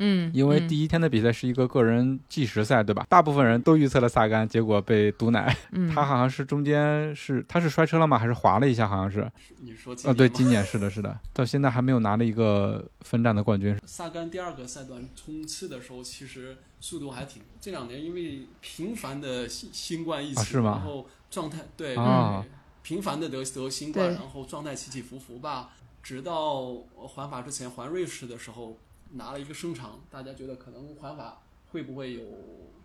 [0.00, 3.06] 嗯，因为嗯第一天的比赛是一个个人计时赛，对吧？
[3.08, 5.56] 大部分人都预测了萨甘，结果被毒奶。
[5.72, 8.18] 嗯 他好像是中间是他是摔车了吗？
[8.18, 8.88] 还是滑了一下？
[8.88, 9.30] 好像是。
[9.60, 13.78] 你说今呃，对，今年是的，是的，到现在还没有拿了一个分站的冠军。
[13.84, 17.42] 萨甘第二个赛段冲刺的时候，其实速度还挺。
[17.60, 22.50] 这两年因为频繁的新新冠疫情，啊是吗然后状态对、啊对
[22.82, 25.68] 频繁的得得新冠，然后状态起起伏伏吧。
[26.02, 28.74] 直到环法之前环瑞士的时候
[29.12, 31.42] 拿了一个胜场，大家觉得可能环法
[31.72, 32.22] 会不会有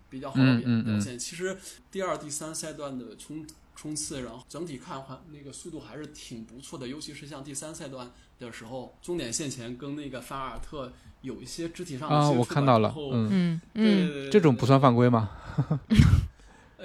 [0.10, 1.18] 比较好的表嗯嗯嗯表现？
[1.20, 1.58] 其实
[1.92, 15.30] 第二、第三赛段的冲冲刺，然后整体看环那个速度还是挺不错的，尤其是像第三赛段的时候，终点线前跟那个范阿尔特有一些肢体上的啊，接触吧我看到了然，后嗯，嗯对对嗯对对这种不算犯规吗？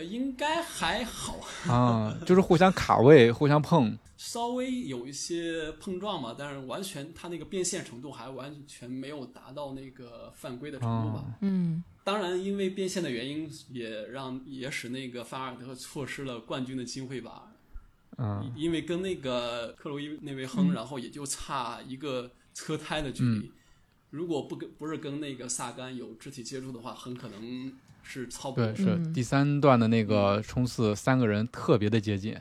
[0.01, 1.39] 呃，应该还好，
[1.71, 3.97] 啊，就是互相卡位，互相碰。
[4.17, 11.25] 稍微有一些碰撞嘛，但是完全它那个变线程度还完全没有达到那个犯规的程度吧。
[11.27, 17.53] 哦嗯当然，因为变线的原因，也让也使那个范阿尔德错失了冠军的机会吧。
[18.17, 23.51] 嗯因为跟那个克洛伊那位亨，嗯然后也就差一个车胎的距离。
[24.11, 27.73] 如果不跟不是跟那个萨甘有肢体接触的话，很可能
[28.11, 32.37] 是对，是嗯第三段的那个冲刺，三个人特别的接近。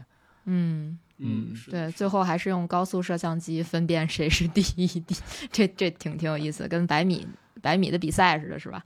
[0.45, 5.15] 嗯，嗯，对，最后还是用高速摄像机分辨谁是第一第，
[5.51, 7.27] 这这挺挺有意思，跟百米
[7.61, 8.83] 百米的比赛似的，是吧？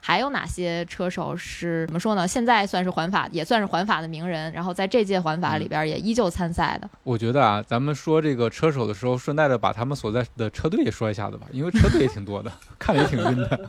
[0.00, 2.26] 还有哪些车手是怎么说呢？
[2.28, 6.88] 现在算是环法，也算是环法的名人，然后在这届环法里边也依旧参赛的。
[7.02, 13.68] 我觉得啊，咱们说这个车手的时候，顺带着把他们所在的车队也说一下子吧，因为车队也挺多的， 看着也挺晕的。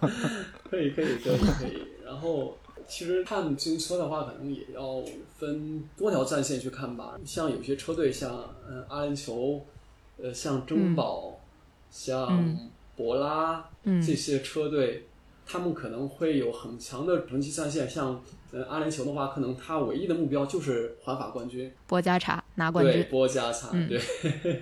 [0.69, 1.87] 可以可以可以可以。
[2.07, 5.03] 然后其实看自行车的话，可能也要
[5.37, 7.19] 分多条战线去看吧。
[7.25, 9.59] 像有些车队，像嗯阿联酋，
[10.17, 11.39] 呃像珍宝，
[11.91, 12.71] 像嗯。
[12.95, 14.01] 博拉、嗯。
[14.01, 15.05] 这些车队，
[15.45, 17.87] 他们可能会有很强的成绩战线。
[17.87, 18.19] 像
[18.51, 23.87] 呃阿联酋的话，可能他唯一的目标就是环法冠军，博加查拿冠军，波加查，嗯。
[23.87, 24.01] 对，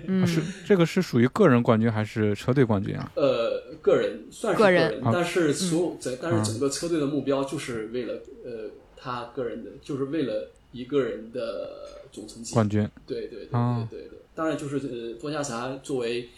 [0.06, 3.10] 嗯，是这个是属于个人冠军还是车队冠军啊？
[3.16, 5.10] 呃，个人算是个个人啊。
[5.12, 12.54] 但是所有整、但嗯是整个车队的目标就是为了呃他个人的，就是为了一个人的总成绩。
[12.54, 16.28] 冠军，对对对啊对对对，当然就是呃波加查作为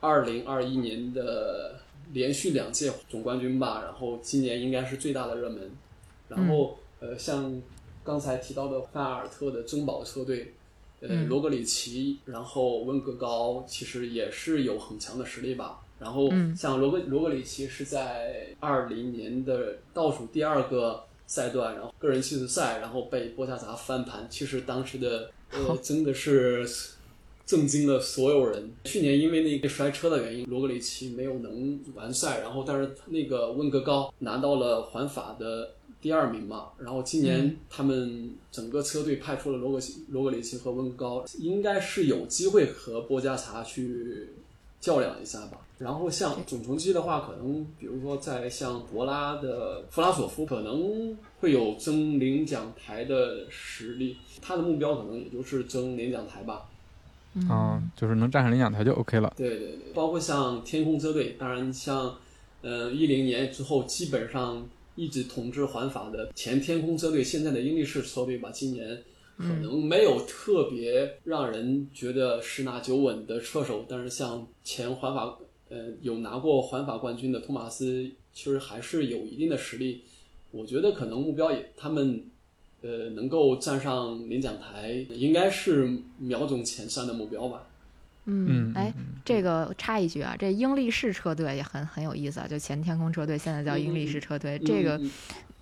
[0.00, 1.80] 二零二一年的
[2.12, 5.70] 连续两届总冠军吧，然后今年应该是最大的热门。
[6.28, 7.60] 然后、呃，像
[8.02, 10.54] 刚才提到的范阿尔特的珍宝车队，
[11.02, 15.80] 呃，嗯罗格里奇，然后温格高，其实也是有很强的实力吧。
[15.98, 24.26] 然后嗯像罗格罗格里奇是在二零年的倒数第二个赛段，然后个人七十赛，然后被波加查翻盘。
[24.30, 26.68] 其实当时的呃真的是
[27.44, 28.70] 震惊了所有人。
[28.84, 36.66] 去年因为那个摔车的原因，罗格里奇没有能完赛，然后但是那个温格高拿到了环法的第二名嘛。
[36.78, 39.78] 然后今年他们整个车队派出了罗格
[40.10, 44.28] 罗格里奇和温格高，应该是有机会和波加查去
[44.80, 45.58] 较量一下吧。
[45.78, 56.68] 然后像总成绩的话，可能比如说在像博拉的弗拉索夫，可能会有争领奖台的实力，他的目标可能也就是争领奖台吧。
[57.48, 59.32] 啊，就是能站上领奖台就 OK 了。
[59.36, 62.14] 对对对，包括像天空车队，当然像
[62.60, 69.02] 呃一零年之后，基本上一直统治环法的前天空车队，现在的英力士车队吧，今年
[69.36, 80.02] 可能没有特别让人觉得十拿九稳的车手，但是像前环法呃有拿过环法冠军的托马斯，其实还是有一定的实力。
[80.50, 82.24] 我觉得可能目标也他们。
[82.84, 87.64] 呃，能够站上领奖台，应该是瞄准前三的目标吧。
[88.26, 88.92] 嗯哎，
[89.24, 94.58] 这个插一句啊，这英力士车队也很很有意思啊，就前天空车队，现在叫英力士车队。
[94.58, 95.10] 这个嗯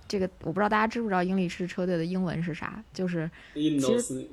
[0.08, 2.82] 这个，我不知道大家知不知道英力士车队的英文是啥？
[2.92, 4.26] 就是其实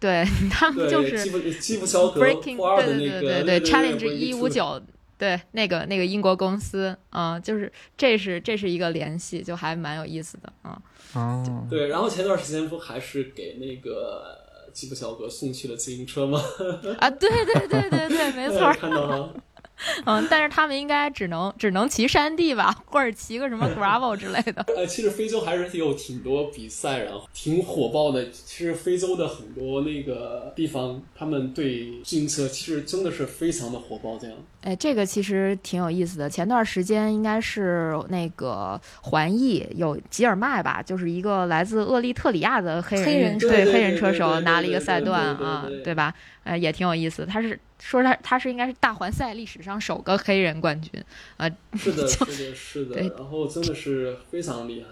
[0.00, 4.48] 对 他们，就是 Breaking，对，对对对对，Challenge 一五。
[4.48, 4.82] 九，
[5.16, 10.82] 对那个那个英国公司嗯、就是这是这是一个联系，就还蛮有意思的啊。
[11.14, 14.43] 哦，对，然后前段时间不还是给那个
[14.74, 16.42] 基夫乔格送去了自行车吗？
[16.98, 19.34] 啊，对对对对对，没错， 看到了。
[20.06, 24.64] 嗯，但是他们应该只能只能骑山地吧，或者骑个什么 gravel 之类的。
[24.76, 28.30] 呃，其实非洲还是有挺多比赛，然后挺火爆的。
[28.30, 34.16] 其实非洲的很多那个地方，他们对自行车其实真的是非常的火爆。
[34.16, 36.30] 这样，哎，这个其实挺有意思的。
[36.30, 46.14] 前段时间应该是那个环意有吉尔麦吧，就是一个来自厄立特里亚的黑人黑人对黑人车手拿了一个赛段啊对吧？
[46.44, 47.26] 呃，也挺有意思。
[47.26, 50.90] 他是说他他是应该是大环赛历史上首个黑人冠军。
[51.36, 53.02] 啊 是的，是的，是的。
[53.16, 54.88] 然后真的是非常厉害。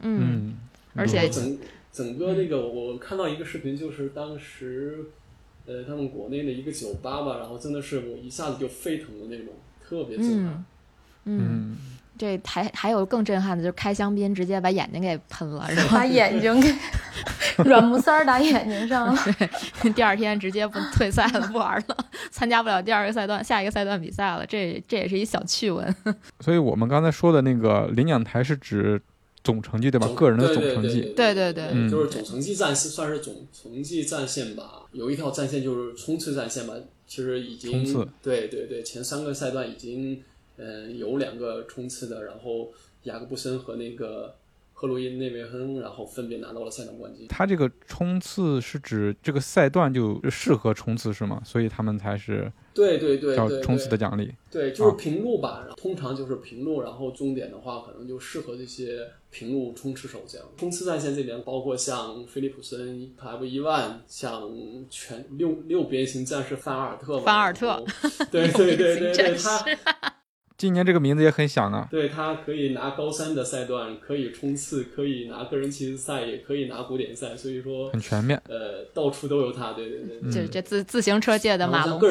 [0.00, 0.54] 嗯嗯，
[0.94, 1.58] 而且整
[1.92, 5.04] 整个那个，我看到一个视频，就是当时，
[5.66, 9.52] 呃，他们国内的一个酒吧吧，然后真的是我一下子就沸腾的那种，
[9.86, 10.64] 特别震撼。
[11.24, 11.76] 嗯，
[12.18, 16.68] 这还还有更震撼的，就是开香槟直接把眼睛给喷了，然后把眼睛给
[17.64, 19.22] 软木塞儿打眼睛上了
[19.82, 19.92] 对。
[19.92, 21.96] 第二天直接不退赛了，不玩了，
[22.30, 24.44] 参加不了第二个赛段，下一个赛段比赛了。
[24.46, 25.94] 这这也是一小趣闻。
[26.40, 29.00] 所以我们刚才说的那个领奖台是指
[29.42, 30.08] 总成绩对吧？
[30.16, 31.12] 个人的总成绩。
[31.16, 34.82] 对对对对对对嗯就是总成绩战线算是总成绩战线吧。
[34.92, 36.74] 有一条战线就是冲刺战线吧，
[37.06, 40.22] 其实已经冲刺对对对，前三个赛段已经
[40.56, 42.70] 嗯、呃有两个冲刺的，然后
[43.04, 44.34] 雅各布森和那个
[44.76, 47.26] 赫鲁因内维亨，然后分别拿到了赛场冠军。
[47.28, 51.40] 他这个冲刺是指这个赛段就适合冲刺是吗？
[51.44, 54.34] 所以他们才是对对对对，叫冲刺的奖励。
[54.50, 60.46] 对，就是平路吧，通常就是平路，然后终点的话可能就适合这些平路冲刺手这样。
[60.56, 64.50] 冲刺战线这边包括像菲利普森、卡莱布伊万，像
[64.90, 67.84] 全六六边形战士范阿尔特，范阿尔特
[68.30, 69.64] 对对对对，他
[70.56, 78.40] 今年这个名字也很响啊，对他可以拿高三的赛段，可以冲刺，可以拿个人骑士赛，也可以拿古典赛，所以说很全面。
[78.48, 80.20] 呃到处都有他，对对对。
[80.20, 82.00] 对这这自自行车界的马龙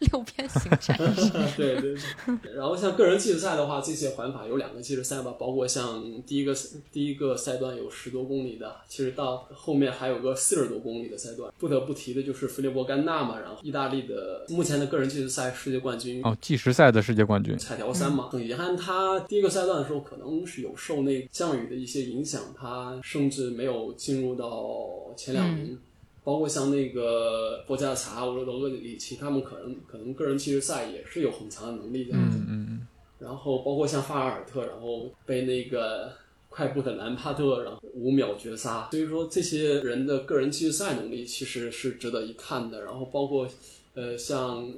[0.00, 1.94] 六边形战士， 对对
[2.42, 6.54] 对，然后像个人计时赛的话，这些环法有两个计时赛吧，包括像第一个
[6.90, 11.52] 第一个赛段有十多公里的，其实到后面还有个四十多公里的赛段。
[11.58, 16.22] 不得不提的就是菲利波甘纳嘛，然后意大利的目前的个人计时赛世界冠军。
[16.24, 17.49] 哦，计时赛的世界冠军。
[17.56, 25.78] 彩条三嘛，很遗憾，他第一个赛段的时候可能是有受那降雨的一些影响，他甚至没有进入到前两名。
[26.22, 32.36] 包括像那个波加查、罗德里奇，他们可能可能个人计时赛也是有很强的能力这样子。
[32.36, 32.86] 嗯嗯嗯，
[33.18, 36.12] 然后包括像法尔特，然后被那个
[36.50, 38.86] 快步的兰帕特，然后五秒绝杀。
[38.90, 42.84] 所以说这些人的个人计时赛能力其实是值得一看的。
[42.84, 43.48] 然后包括
[43.94, 44.70] 呃像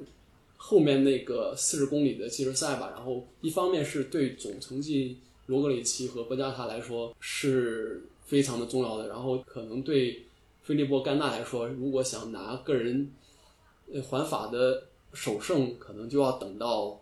[0.64, 10.24] 后面那个四十公里的计时赛吧，然后一方面是对总成绩罗格里奇和博加塔来说是非常的重要的，然后可能对
[10.62, 13.10] 菲利波甘纳来说，如果想拿个人
[13.92, 17.00] 呃环法的首胜，可能就要等到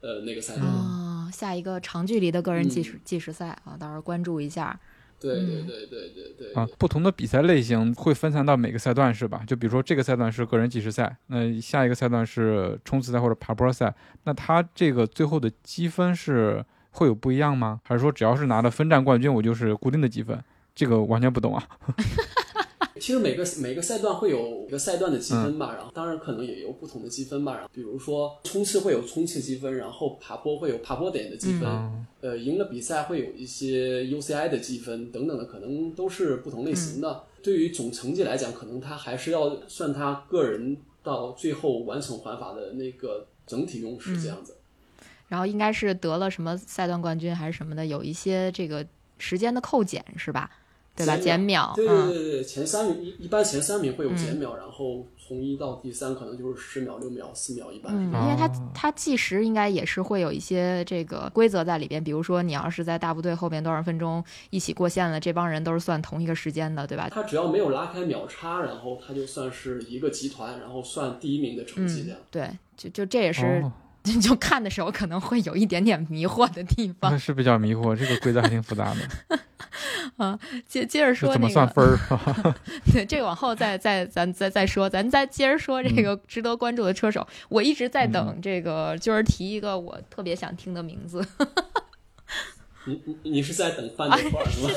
[0.00, 0.66] 呃那个赛段。
[0.66, 4.78] 啊，下一个长距离的个人计时计时赛啊，到时候关注一下。
[5.20, 9.42] 对对嗯对对对对啊，不同的比赛类型会分散到每个赛段是吧？
[9.46, 13.94] 就比如说这个赛段是个人计时赛，那下一个赛段是冲刺赛或者爬坡赛，
[14.24, 17.80] 那它这个最后的积分是会有不一样吗？
[17.84, 20.42] 还是说只要是拿了分站冠军，我就是固定的积分？
[20.74, 21.62] 这个完全不懂啊。
[23.00, 27.54] 其实每个每个赛段会有一个赛段的积分吧，然后当然可能也有不同的积分吧。
[27.54, 37.24] 然后比如说冲刺会有冲刺积分，然后爬坡会有爬坡点的积分，嗯呃，赢了比赛会有一些 UCI 的积分等等的，可能都是不同类型的。
[37.42, 44.58] 对于总成绩来讲，可能他还是要算他个人到最后完成环法的那个整体用时这样子。
[45.28, 48.86] 然后应该是得了什么赛段冠军还是什么的，有一些这个
[49.16, 50.50] 时间的扣减是吧？
[51.00, 51.14] 对吧？
[51.16, 67.08] 减减秒，对对嗯，对对，前三名一一般前三名会有减秒，然后从一到第三可能就是十秒、六秒、四秒，一般是嗯，因为它哦它计时应该也是会有一些这个规则在里边，比如说你要是在大部队后边多少分钟一起过线了，这帮人都是算同一个时间的，对吧？
[67.10, 72.18] 他只要没有拉开秒差，然后他就算是一个集团，然后算第一名的成绩这样。
[72.30, 73.72] 对，就就这也是、哦，
[74.20, 77.18] 就看的时候可能会有一点点迷惑的地方那。
[77.18, 78.94] 是比较迷惑，这个规则还挺复杂
[79.28, 79.38] 的，
[80.16, 82.54] 啊接接着这怎么说那个，算分儿？
[82.92, 87.26] 对，这个往后再再咱再再说，咱再接着说这个值得关注的车手。
[87.48, 91.24] 我一直在等这个，就是提一个我特别想听的名字。
[92.86, 94.70] 你你你是在等范德普尔是吗？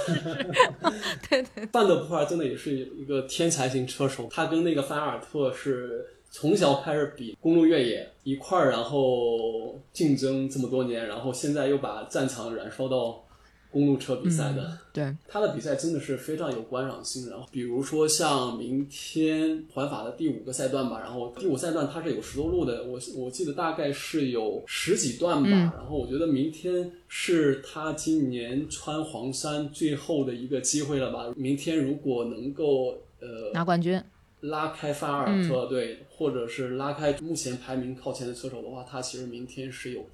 [1.30, 6.05] 对对，范德普尔真的也是一个天才型车手，他跟那个范阿尔特是
[6.36, 13.23] 从小开始比公路越野一块儿，然后竞争这么多年，然后现在又把战场燃烧到
[13.71, 14.75] 公路车比赛的。
[14.91, 17.29] 对，他的比赛真的是非常有观赏性。
[17.29, 25.49] 然后比如说像明天环法的第五个赛段吧，然后第五赛段它是有十多路的，我我记得大概是有十几段吧。
[25.49, 31.31] 嗯然后我觉得明天是他今年穿黄衫最后的一个机会了吧。
[31.36, 34.01] 明天如果能够呃拿冠军。
[34.41, 40.05] 拉开范阿尔嗯特，对，或者是拉开目前排名靠前的车手的话，他其实明天是有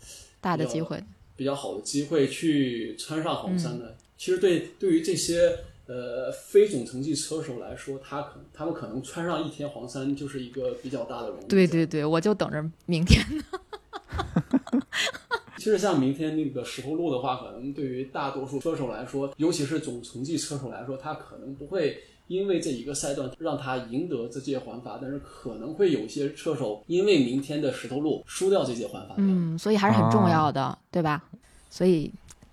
[0.41, 0.99] 大的机会，
[1.36, 3.95] 比较好的机会去穿上黄衫嗯的。
[4.18, 5.55] 其实对对于这些
[5.86, 11.45] 呃非总成绩车手来说，他可他们可能穿上一天黄衫就是一个比较大的荣誉。
[11.47, 13.43] 对对对，我就等着明天呢。
[15.60, 29.15] 其实像明天那个石头路的话，可能对于大多数车手来说，尤其是总成绩车手来说，他可能不会因为这一个赛段让他赢得这届环法，但是可能会有些车手因为明天的石头路输掉这届环法。
[29.17, 31.21] 嗯，所以还是很重要的，对吧？
[31.69, 32.09] 所以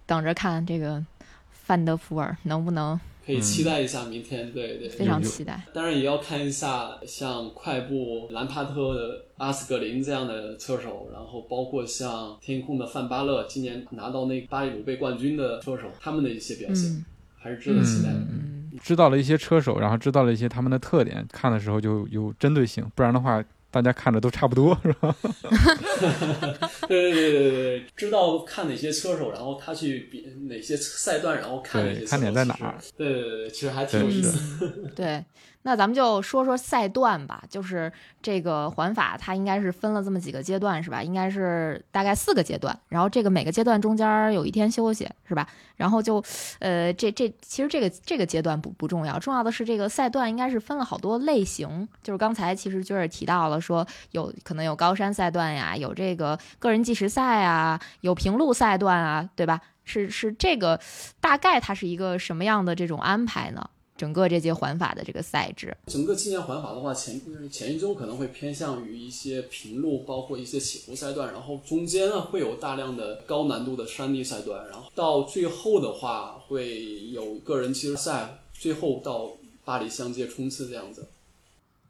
[0.06, 1.04] 等着看这个
[1.50, 4.88] 范德福尔能不能可以期待一下明天，对对。
[4.88, 5.62] 非常期待。
[5.74, 17.04] 当然也要看一下像快步兰帕特的阿斯格林这样的车手，然后包括像天空的范巴勒今年拿到那巴黎鲁贝冠军的车手，他们的一些表现、嗯
[17.38, 18.18] 还是值得期待的。
[18.18, 25.14] 嗯，知道了一些车手，然后知道了一些他们的特点，看的时候就有针对性，不然的话，大家看着都差不多，是吧？
[26.88, 34.90] 对对对对对，知道看哪些车手，然后他去比哪些赛段，然后看哪些车手看点在哪儿对对对，其实还挺有意思。
[34.94, 35.24] 对，
[35.66, 37.92] 那咱们就说说赛段吧，就是
[38.22, 41.02] 这个环法它应该是分了这么几个阶段，是吧？
[41.02, 45.44] 应该是大概四个阶段，然后这个每个阶段中间有一天休息，是吧？
[45.74, 46.22] 然后就，
[46.60, 59.60] 呃，这这其实这个这个阶段不不重要，重要的是这个赛段应该是分了好多类型，就是刚才其实娟儿提到了说有可能有高山赛段呀，有这个个人计时赛啊，有平路赛段啊，对吧？
[59.84, 60.80] 是是这个
[61.20, 63.68] 大概它是一个什么样的这种安排呢？
[63.96, 67.20] 整个这届环法的这个赛制，整个今年环法的话，前
[67.50, 79.30] 前一周可能会偏向于一些平路，包括一些起伏赛段，然后中间呢会有大量的高难度的山地赛段，然后到最后的话会有个人计时赛，最后到
[79.64, 81.08] 巴黎相接冲刺这样子。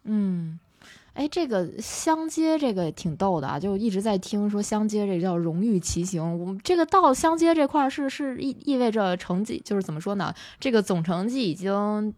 [0.05, 0.59] 嗯。
[1.17, 6.39] 哎，这个相接这个挺逗的啊，就一直在听说相接这叫荣誉骑行。
[6.39, 10.33] 我们这个到相接这块儿是是意意味着成绩，就是怎么说呢？
[10.61, 12.15] 这个总成绩已经。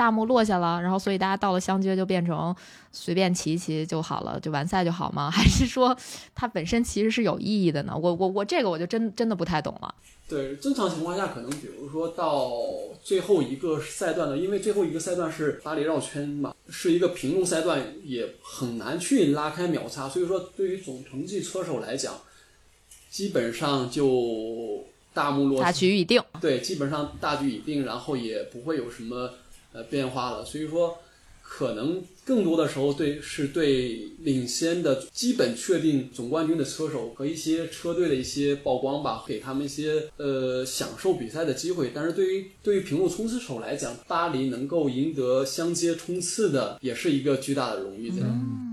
[0.00, 2.56] 大幕落下了，然后所以大家到了相接就变成
[2.90, 5.28] 随便骑一骑就好了，就完赛就好吗？
[5.30, 5.94] 还是说
[6.34, 7.92] 它本身其实是有意义的呢？
[7.94, 9.94] 我我我这个我就真真的不太懂了。
[10.26, 12.50] 对，正常情况下可能比如说到
[13.04, 22.14] 最后一个赛段呢，因为最后一个赛段是巴黎绕圈嘛，是一个平路赛段，也很难去拉开秒差，所以说对于总成绩车手来讲，
[23.10, 24.82] 基本上就
[25.12, 26.22] 大幕落大局已定。
[26.40, 29.30] 对，基本上大局已定，然后也不会有什么。
[29.72, 30.98] 呃，变化了，所以说
[31.42, 41.90] 可能更多的时候对是对领先的基本确定总冠军的车手和一些车队的一些曝光吧，给他们一些呃享受比赛的机会。
[41.92, 48.10] 但是对于对于屏幕冲刺手来讲，巴黎能够赢得相接冲刺的，也是一个巨大的荣誉。
[48.10, 48.69] 这样。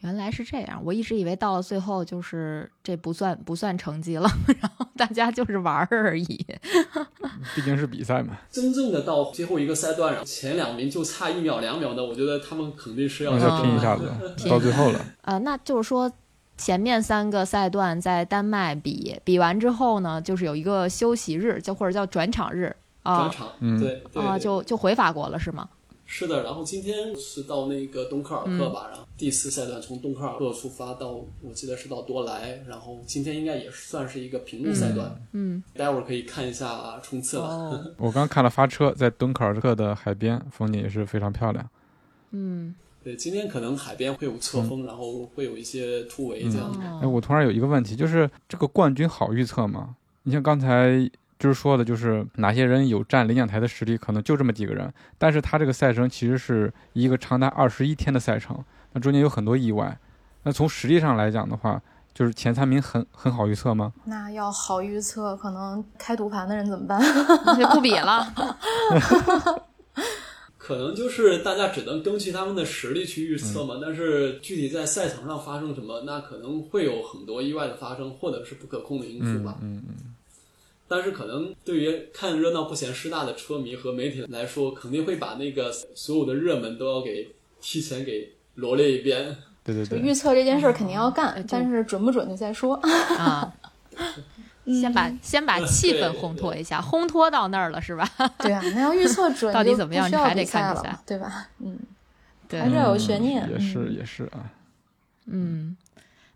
[0.00, 4.28] 原来是这样，我一直以为到了最后就是这不算不算成绩了，
[4.60, 6.46] 然后大家就是玩儿而已。
[7.54, 8.36] 毕竟是比赛嘛。
[8.50, 14.10] 真正的到最后一个赛段，前两名就差一秒两秒的，我觉得他们肯定是要拼一下 子，
[14.48, 15.00] 到最后了。
[15.22, 16.10] 呃，那就是说
[16.56, 25.68] 前面三个赛段在丹麦比，比完之后呢，就是有一个休息日，就或者叫转场日啊，转场，嗯，对，啊，就就回法国了，是吗？
[26.08, 37.92] 是的，然后今天是到那个东科尔克吧，然后第四赛段从东科尔克出发到，我记得是到多莱，然后今天应该也算是一个平路赛段，嗯，待会儿可以看一下冲刺了。
[37.98, 41.68] 我刚看了发车，在敦刻尔克的海边，风景也是非常漂亮。
[42.30, 47.00] 嗯，对，今天可能海边会有侧风，然后会有一些突围这样。
[47.02, 49.96] 哎，我突然有一个问题，就是这个冠军好预测吗？
[50.22, 51.10] 你像刚才。
[51.38, 54.92] 就是说的，就是哪些人有站领奖台的实力，可能就这么几个人。
[55.18, 59.98] 但是他这个赛程其实是一个长达二十一天的赛程，那中间有很多意外。
[60.44, 61.82] 那从实力上来讲的话，
[62.14, 63.92] 就是前三名很很好预测吗？
[64.04, 66.98] 那要好预测，可能开赌盘的人怎么办？
[67.58, 68.32] 就不比了。
[70.56, 73.74] 可能就是大家只能根据他们的实力去预测嘛。
[73.80, 79.58] 但是具体在赛场上发生什么，那可能会有很多意外的发生，或者是不可控的因素吧。
[79.60, 80.15] 嗯嗯。
[80.88, 89.36] 但是可能对于看热闹不嫌事大的车迷和媒体来说，肯定会把那个所有的热门都要给提前给罗列一遍。
[89.64, 92.74] 对对对，预测这件事儿肯定要干，但是准不准就再说
[93.18, 93.52] 啊。
[94.66, 98.08] 先把先把气氛烘托一下，烘托到那儿了是吧？
[98.38, 100.08] 对啊，那要预测准，到底怎么样？
[100.10, 101.48] 你还得看比赛，对吧？
[101.60, 101.78] 嗯，
[102.48, 103.48] 对，还是要有悬念。
[103.50, 104.50] 也是也是啊。
[105.26, 105.76] 嗯。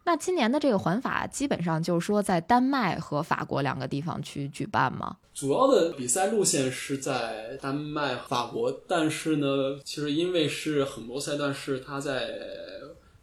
[0.05, 5.17] 那今年的这个环法基本上就是说在丹麦和法国两个地方去举办吗？
[5.35, 12.29] 主要的比赛路线是在丹麦、法国，但是呢，其实因为是很多赛段是它在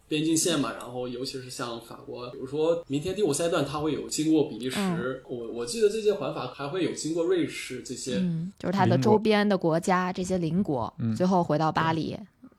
[0.08, 8.14] 边境线嘛，然后尤其是像法国，比如说明天第五赛段它会有经过比利时，我我记得这些环法还会有经过瑞士这些，
[8.58, 12.16] 就是它的周边的国家这些邻国，最后回到巴黎，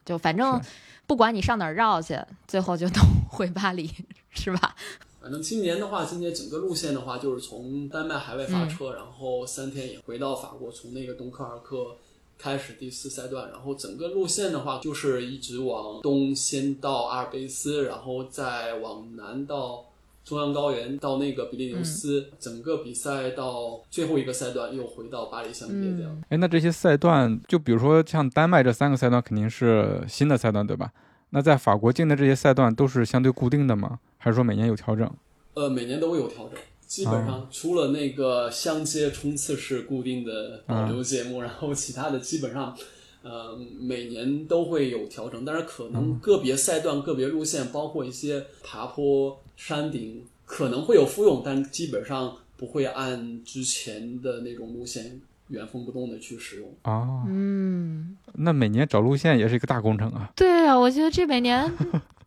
[0.09, 0.59] 就反正。
[1.07, 2.15] 不管你上哪儿绕去，
[2.47, 3.89] 最后就都 回巴黎，
[4.29, 4.75] 是吧？
[5.19, 11.95] 反正今年的话，今年整个路线的话，就是从丹麦海外发车，然后三天也回到法国，从那个东科尔克
[12.37, 19.88] 开始第四赛段，然后整个路线的话，就是一直往东，先到阿尔卑斯，然后再往南到。
[20.29, 26.21] 中央高原到那个比利牛斯，整个比赛到最后一个赛段又回到巴黎相接这样。
[26.29, 30.91] 哎，那这些赛段，就比如说像丹麦这三个赛段肯定是新的赛段，对吧？
[31.31, 33.97] 那在法国境的这些赛段都是相对固定的吗？
[34.19, 35.11] 还是说每年有调整？
[35.55, 42.77] 呃，每年都会有调整，基本上除了那个相接冲刺是固定的保留节目，然后其他的基本上。
[43.21, 56.73] 呃，每年都会有调整，但是可能个别赛段、个别路线，包括一些爬坡、山顶，可能会有复用，但基本上不会按之前的那种路线原封不动的去使用。
[56.83, 60.31] 啊，嗯，那每年找路线也是一个大工程啊。
[60.33, 61.69] 对啊、我觉得这每年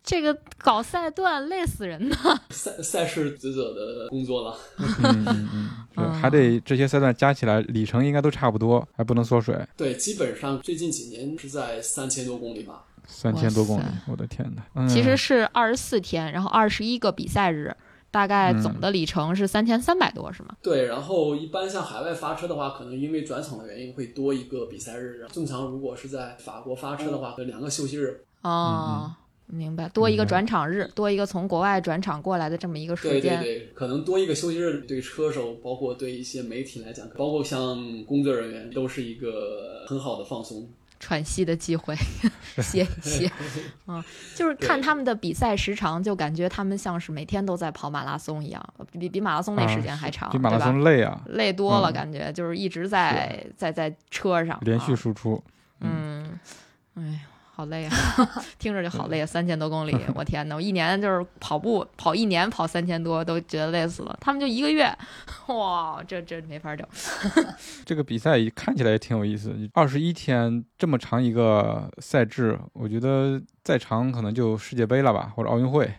[0.05, 2.17] 这个搞赛段累死人呢。
[2.51, 4.59] 赛赛事职责的工作了。
[5.03, 5.51] 嗯嗯
[5.97, 12.85] 嗯还得这些赛段加起来里程应该都差不多，还不能缩水，对，基本上最近几年是在三千多公里吧。
[13.07, 14.63] 三千多公里，我的天哪！
[14.75, 17.75] 嗯、其实是二十四天，然后二十一个比赛日，
[18.11, 20.57] 大概总的里程是三千三百多，是吗？
[20.63, 25.27] 对，然后一般像海外发车的话，可能因为转场的原因会多一个比赛日。
[25.33, 28.25] 正常如果是在法国发车的话，两个休息日。
[28.43, 29.13] 哦，
[29.47, 33.41] 明白，多一个转场日，多一个从国外转场过来的这么一个时对对间。
[33.43, 40.69] 对，可能多一个休息日，对车手，包括对一些媒体来讲，包括像工作人员，都是一个很好的放松。
[41.03, 41.97] 喘息的机会，
[42.63, 43.29] 歇一歇。
[43.89, 44.03] 嗯，
[44.37, 50.61] 就是看他们的比赛时长，就感觉他们像是每天都在跑马拉松一样，比比马拉松那时间还长，比马拉？
[50.61, 55.43] 松累啊，累多了，嗯感觉就是一直在在在车上连续啊输出。
[55.81, 56.39] 嗯，
[56.95, 57.19] 哎呀，
[57.55, 57.95] 好累啊，
[58.59, 64.17] 听着就好累啊， 三千多公里，我天呐，我一年就是跑步跑一年跑三千多，都觉得累死了。
[64.21, 64.91] 他们就一个月，
[65.49, 66.87] 哇，这这没法整。
[67.85, 75.93] 这个比赛看起来也挺有意思，二十一天这么长一个赛制，我觉得再长可能就世界杯了吧，或者奥运会，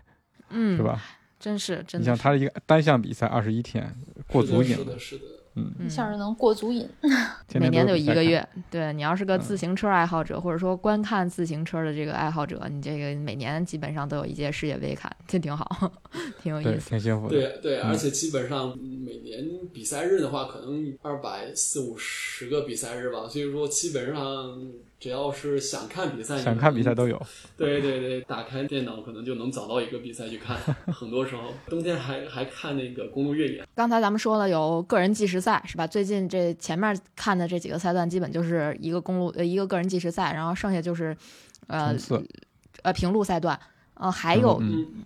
[0.49, 0.81] 嗯，是？
[0.83, 0.99] 吧？
[1.39, 3.93] 真是真你的是，像它一个单项比赛二十一天，
[4.27, 5.23] 过足瘾了是的，，是的。
[5.25, 6.87] 嗯，嗯一下就能过足瘾。
[7.55, 8.13] 每年都有都有比赛看。
[8.13, 8.49] 一个月。
[8.71, 15.91] 对你要是个嗯自行车爱好者，或者说观看自行车的这个爱好者，你这个每年基本上都有一届世界杯看，这挺好，
[16.41, 16.89] 挺有，意思。
[16.89, 17.35] 挺幸福的。
[17.35, 24.59] 对对，嗯而且基本上每年比赛日的话，可能二百四五十个比赛日吧，所以说基本上
[25.03, 27.21] 只要是想看比赛，想看比赛都有。
[27.57, 30.55] 对对对，打开电脑可能就能找到一个比赛去看。
[30.95, 35.85] 很多时候冬天还还看那个公路越野，刚才咱们说了有个人计时赛是吧？
[35.85, 41.13] 最近这前面看的这几个赛段，基本就是一个公路呃一个个人计时赛，然后剩下就是
[41.67, 41.93] 呃
[42.83, 43.59] 呃平路赛段。
[43.95, 44.59] 呃，还有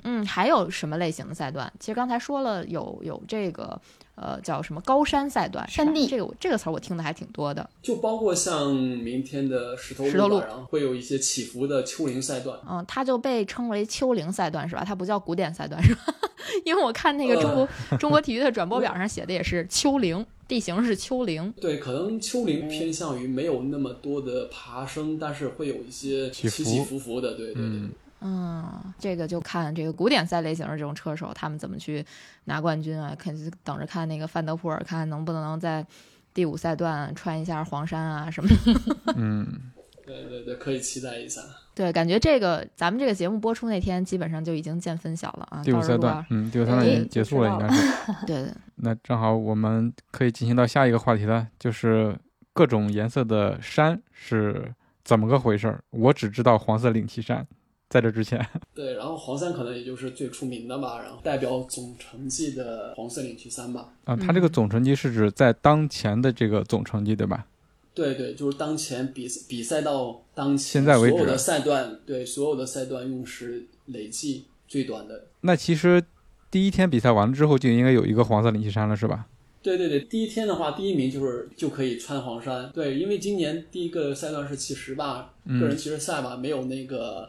[0.04, 1.72] 嗯还有什么类型的赛段？
[1.80, 3.80] 其实刚才说了有有这个
[4.18, 7.68] 呃叫什么高山赛段，山地这个我这个词儿我听的还挺多的。
[7.82, 12.60] 就包括像明天的石头路，石头路然后会有一些起伏的丘陵赛段。
[12.68, 14.84] 嗯，它就被称为丘陵赛段是吧？
[14.86, 16.02] 它不叫古典赛段是吧？
[16.66, 21.54] 因为我看那个中国、呃中国体育的转播表上写的也是丘陵，地形是丘陵。
[21.62, 27.34] 对，可能丘陵偏向于没有那么多的爬升，但是会有一些起起起伏伏的。
[27.34, 27.64] 对对对。
[27.64, 27.92] 嗯
[28.22, 32.06] 嗯，这个就看这个古典赛类型的这种车手，他们怎么去
[32.46, 33.16] 拿冠军啊？
[33.18, 35.86] 肯定等着看那个范德普尔，看能不能在
[36.34, 39.14] 第五赛段穿一下黄衫啊什么的。
[39.16, 39.72] 嗯，
[40.06, 41.42] 对对对，可以期待一下。
[41.76, 45.62] 对，感觉这个咱们这个节目播出那天，基本上就已经见分晓了啊。
[45.64, 47.92] 第五赛段，嗯，第五赛段哎已经结束了，应该是。
[48.26, 52.18] 对对，那正好我们可以进行到下一个话题了，就是
[52.54, 55.84] 各种颜色的山是怎么个回事儿？
[55.92, 57.46] 我只知道黄色领旗山，
[57.90, 63.94] 在这之前， 对，然后黄山可能也就是最出名的吧，然后代表总成绩的黄色领骑山吧。
[64.04, 67.46] 啊，他这个总成绩是指在当前的这个总成绩，对吧？
[67.94, 75.26] 对对，就是当前比比赛到当前现在为止所有的赛段，对所有的赛段用时累计最短的。
[75.42, 76.04] 那其实
[76.52, 79.26] 第一天比赛完了之后，就应该有一个黄色领旗山了，是吧？
[79.64, 82.70] 对对对，第一天的话，第一名就是就可以穿黄衫。
[82.72, 87.28] 对，因为今年第一个赛段是骑十吧，嗯个人骑士赛吧，没有那个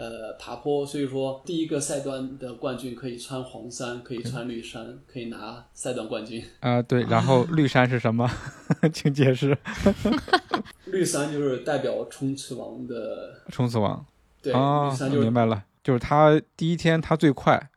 [0.00, 6.42] 呃爬坡，所以说第一个赛段的冠军可以穿黄衫，可以穿绿衫，可以拿赛段冠军。
[6.60, 7.02] 啊、对。
[7.02, 8.26] 然后绿衫是什么？
[8.94, 9.56] 请解释。
[10.90, 14.02] 绿衫就是代表冲刺王的，冲刺王
[14.40, 17.68] 对，啊绿，衫就是明白了，就是他第一天他最快，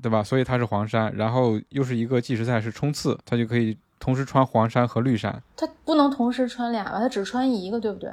[0.00, 0.22] 对吧？
[0.22, 5.42] 所以他是黄衫，然后又是一个计时赛是冲刺，他就可以同时穿黄衫和绿衫。
[5.56, 7.00] 他不能同时穿俩吧？
[7.00, 8.08] 他只穿一个，对不对？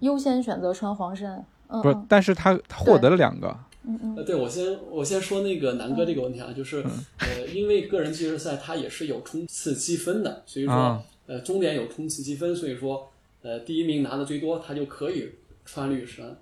[0.00, 1.46] 优先选择穿黄衫。
[1.74, 3.56] 嗯不是，但是他他获得了两个，
[3.86, 4.16] 嗯嗯。
[4.16, 6.90] 呃，对我先我先说那个南哥这个问题啊，就是嗯。
[7.18, 11.02] 呃，因为个人计时赛它也是有冲刺积分的，所以说、啊。
[11.26, 13.10] 呃终点有冲刺积分，所以说
[13.40, 15.30] 呃第一名拿的最多，他就可以
[15.64, 16.36] 穿绿衫。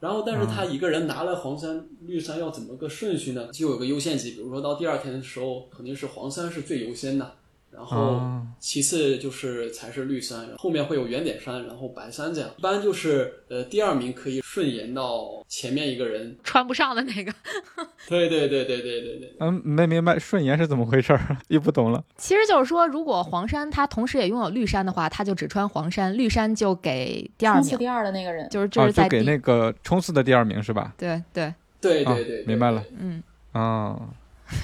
[0.00, 3.48] 然后，但是他一个人拿了黄衫、绿衫，要怎么个顺序呢？
[3.52, 7.32] 就有个优先级，比如说到第二天的时候，肯定是黄衫是最优先的，
[7.70, 12.50] 然后啊其次就是才是绿山，后面会有圆点山，然后白山这样。
[12.56, 16.36] 一般就是呃第二名可以顺延到前面一个人。
[16.42, 17.32] 穿不上的那个。
[18.08, 19.36] 对对对对对对对。
[19.40, 22.02] 嗯，没明白顺延是怎么回事儿， 又不懂了。
[22.16, 30.92] 其实就是说，如果黄山他同时也拥有绿山的话，他就只穿黄山，绿山就给第二名，冲刺第二的那个人，就是就啊，是在给那个冲刺的第二名是吧？
[30.98, 32.82] 对对，啊对对对，对明白了。
[32.98, 33.96] 嗯，啊，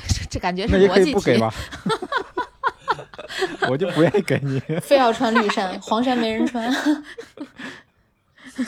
[0.09, 1.11] 这这感觉是那也可逻辑题。
[1.11, 1.55] 以不给吧？
[3.71, 4.61] 我就不愿意给你。
[4.81, 6.73] 非要穿绿衫， 黄衫没人穿。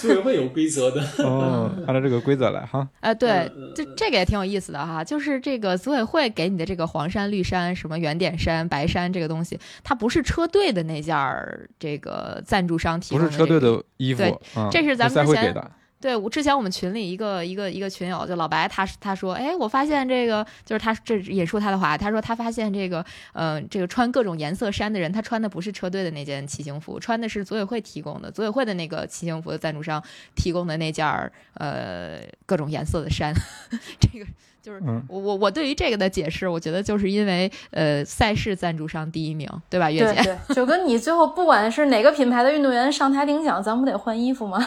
[0.00, 1.00] 组委会有规则的。
[1.18, 2.88] 哦，按照这个规则来哈。
[3.00, 13.60] 呃，对这这个也挺有意思的哈，就是这个组委会给你的这个黄山、绿衫、什么圆点衫、白衫这个东西，它不是车队的那件儿这个赞助商提供的、不是车队。
[13.60, 15.70] 的衣服对，嗯这是咱们之前赛会给的。
[15.98, 30.02] 对，我之前我们群里一个一个一个群友，就老白，他他说，哎，我发现这个就是他这引述他的话，他说他发现这个，呃，这个穿各种颜色衫的人，他穿的不是车队的那件骑行服，穿的是组委会提供的，组委会的那个骑行服的赞助商
[30.34, 33.32] 提供的那件儿，呃，各种颜色的衫。
[33.98, 34.26] 这个
[34.62, 40.38] 就是嗯我我我对于这个的解释，我觉得就是因为呃赛事赞助商第一名，对吧，月对姐？
[40.48, 44.58] 对，就跟你最后不管是哪个品牌的运动员上台领奖，咱不得换衣服吗？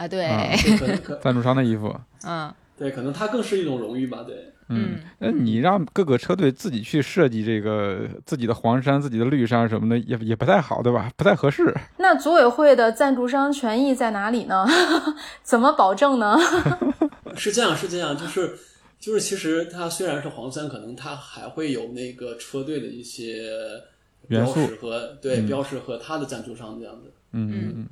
[0.00, 0.26] 啊，对，
[1.20, 1.94] 赞助商的衣服。
[2.24, 4.24] 嗯对，可能它更是一种荣誉吧。
[4.26, 11.10] 对，嗯，那你让各个车队自己去设计这个自己的黄衫、自己的绿衫什么的，也也不太好，对吧？
[11.14, 11.74] 不太合适。
[11.98, 14.66] 那组委会的赞助商权益在哪里呢？
[15.44, 16.38] 怎么保证呢？
[17.36, 18.56] 是这样，是这样，就是
[18.98, 23.50] 就是，其实它虽然是黄山，可能它还会有那个车队的一些
[24.28, 27.12] 元素标识和对、嗯标识和它的赞助商这样子。
[27.32, 27.88] 嗯嗯嗯。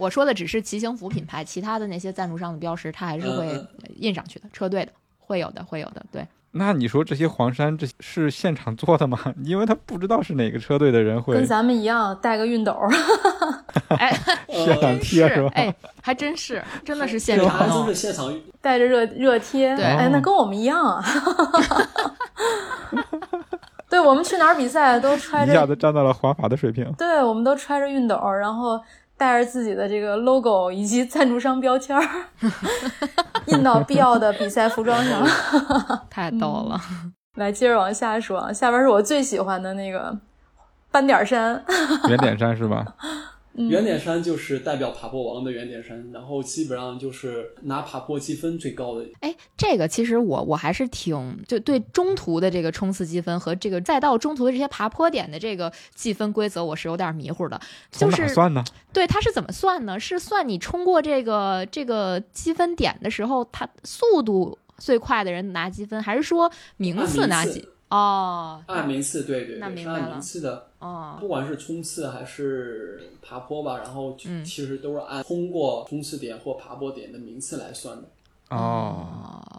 [0.00, 6.26] 我说的只是骑行服品牌，其他的那些赞助商的标识，它还是会嗯印上去的，车队的会有的，会有的，对。
[6.52, 9.16] 那你说这些黄衫这是现场做的吗？
[9.44, 12.76] 因为他不知道是哪个车队的人会跟咱们一样带个熨斗，
[13.96, 15.50] 哎，现场真贴是吧？
[15.54, 15.72] 哎，
[16.02, 18.00] 还真是，真的是现对，场弄还真是。
[18.00, 19.76] 现场带着热热贴。
[19.76, 21.04] 对哎，那跟我们一样啊。
[23.88, 26.92] 对，我们去哪儿比赛都揣着，一下子站到了环法的水平。
[26.98, 28.80] 对，我们都揣着熨斗，然后
[29.20, 32.02] 带着自己的这个 logo 以及赞助商标签儿，
[33.48, 35.22] 印到必要的比赛服装上。
[36.08, 36.80] 太逗了，
[37.36, 40.16] 来，接着往下说啊，下边是我最喜欢的那个
[40.90, 41.62] 斑点衫。
[42.08, 42.82] 圆点衫是吧？
[43.68, 49.04] 圆点山就是代表爬坡王的圆点山，然后基本上就是拿爬坡积分最高的。
[49.20, 57.60] 哎，这个其实我我还是挺就对中途的这个冲刺积分和这个再到中途的这些爬坡点的这个计分规则，我是有点迷糊的。
[57.90, 58.64] 从就是哪算呢？
[58.92, 59.98] 对，它是怎么算呢？
[59.98, 67.68] 是算你冲过这个这个积分点的时候，它速度最快的人拿积分，还是说名次拿积？
[67.88, 70.69] 哦，按名次，对对对，那明白了是按名次的。
[70.80, 74.44] 哦，不管是冲刺还是爬坡吧，然后嗯。
[74.44, 78.08] 其实都是按通过冲刺点或爬坡点的名次来算的。
[78.48, 79.06] 哦，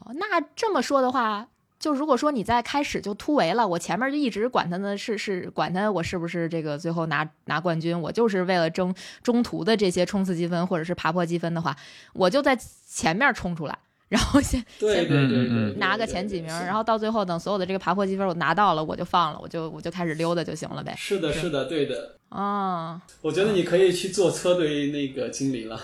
[0.05, 1.47] 哦，那这么说的话，
[1.79, 8.93] 就如果说你在开始就突围了，我前面就一直管他呢，是是管他我是不是这个最后拿拿冠军，我就是为了争
[9.23, 11.75] 中途的这些冲刺积分或者是爬坡积分的话，
[12.13, 12.57] 我就在
[12.87, 13.77] 前面冲出来，
[14.11, 20.93] 然后先先对对对对拿个前几名，然后到最后等所有的这个爬坡积分我拿到了，我就放了，我就我就开始溜达就行了呗。
[20.97, 22.17] 是的，是的，对的。
[22.27, 25.79] 哦，我觉得你可以去做车队那个经理了。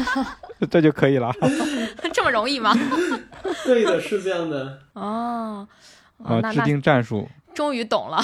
[0.70, 1.30] 这就可以了。
[2.14, 2.74] 这么容易吗？
[3.66, 4.78] 对的，是这样的。
[4.94, 5.68] 哦，
[6.16, 7.28] 哦啊，制定战术。
[7.54, 8.22] 终于懂了，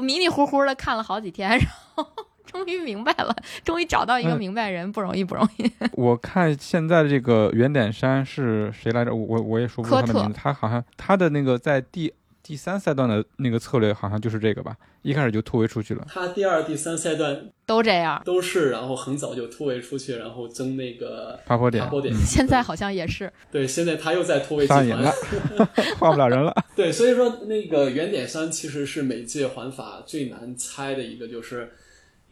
[0.00, 1.60] 迷迷糊糊的看了好几天，然
[1.94, 2.06] 后
[2.52, 3.34] 终于明白了，
[3.64, 5.70] 终于找到一个嗯明白人，不容易， 不容易。
[5.92, 9.14] 我看现在这个原点山是谁来着？
[9.14, 10.34] 我我我也说不出他的名字。
[10.34, 16.04] 他好像他的那个在第第三赛段的那个策略好像就是这个吧，一开始就突围出去了。
[16.08, 22.12] 他第二、第三赛段都这样，都是，然后很早就突围出去，然后争那个爬坡点爬坡点。
[22.14, 23.32] 现在好像也是。
[23.50, 25.12] 对，现在他又在突围集上瘾了
[25.56, 25.68] 团。
[25.98, 26.52] 换不了人了。
[26.74, 31.72] 对，所以说那个原点山其实是每届环法最难猜的一个，就是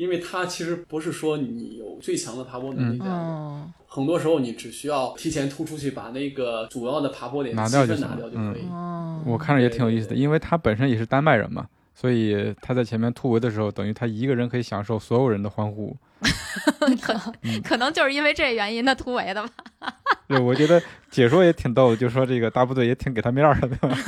[0.00, 8.62] 因为它其实不是说你有最强的爬坡能力这样的，嗯，很多时候你只需要提前突出去，把那个主要的爬坡点拿掉就行了掉就可以。
[8.70, 15.94] 哦，我看着也挺有意思的，因为他本身也是丹麦人嘛，所以他在前面突围的时候，等于他一个人可以享受所有人的欢呼。
[17.62, 19.50] 可能就是因为这原因他突围的吧。
[20.28, 23.98] 对，我觉得解说也挺逗的，就说这个大部队也挺给他面儿的，对吧？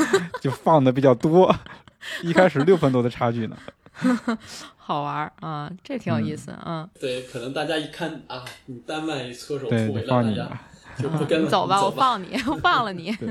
[0.41, 1.55] 就放的比较多，
[2.23, 3.55] 一开始六分多的差距呢。
[4.77, 6.55] 好玩啊、这挺有意思。
[6.65, 10.69] 嗯，对，可能大家一看啊，你丹麦车手对，突围了，放大家你吧，
[10.99, 13.15] 就不跟了，你走吧，我放你，我放了你。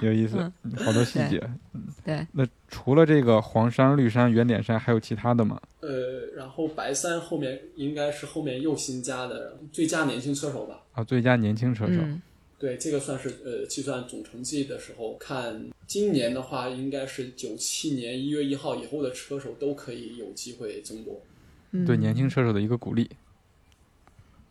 [0.00, 1.42] 有意思，嗯好多细节。
[1.72, 5.60] 嗯对，那除了这个黄山、绿山、圆点山，还有其他的吗？
[5.80, 5.88] 呃，
[6.36, 10.80] 然后白山后面应该是后面又新加的最佳年轻车手吧。
[10.92, 11.94] 啊，最佳年轻车手。
[11.94, 12.22] 嗯，
[12.58, 21.20] 对，这个算是呃计算总成绩的时候看，今年的话应该是九七年一月一号以后的车手都可以有机会争夺。
[21.72, 23.10] 嗯对年轻车手的一个鼓励。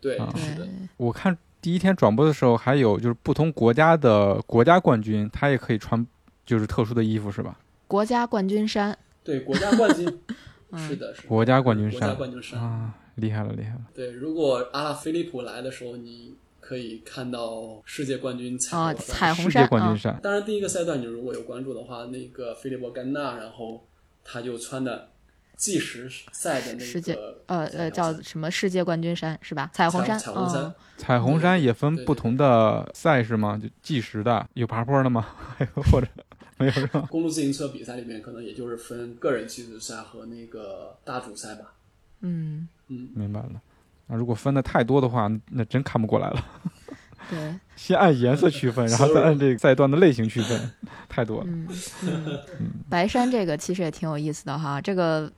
[0.01, 6.05] 对，啊是的，我看第一天转播的时候，还有就是不同国家的国家冠军，他也可以穿
[6.45, 7.57] 就是特殊的衣服，是吧？
[7.87, 8.97] 国家冠军衫。
[9.23, 10.05] 对国家冠军
[10.71, 12.59] 嗯 是的，是的国家冠军国家冠军衫。
[12.59, 13.81] 啊，厉害了，厉害了。
[13.95, 16.35] 对，如果阿拉菲利普来的时候，你
[16.73, 19.15] 可以看到世界冠军彩啊，虹山。
[19.15, 23.85] 彩虹世界冠军赛，当然，第一个赛段你如果有关注的话，那个菲利波甘纳，然后
[24.23, 25.09] 他就穿的
[25.55, 29.69] 计时赛的那世界个呃呃，叫什么世界冠军山是吧？
[29.71, 33.55] 彩虹山，彩虹山嗯彩虹山也分不同的赛事吗？
[33.61, 35.21] 就计时的，有爬坡的吗？
[35.55, 36.07] 还有或者
[36.57, 37.07] 没有是吧？
[37.11, 41.75] 公路自行车比赛里面，可能也就是分个人计时赛和那个大组赛吧。
[42.21, 43.61] 嗯，嗯，明白了。
[44.07, 46.45] 那如果分的太多的话，那真看不过来了。
[47.29, 50.71] 对，先按颜色区分，然后再按这个赛段的类型区分，
[51.07, 51.47] 太多了。
[51.47, 51.67] 嗯
[52.03, 52.39] 嗯，
[52.89, 55.31] 白山这个其实也挺有意思的哈，这个。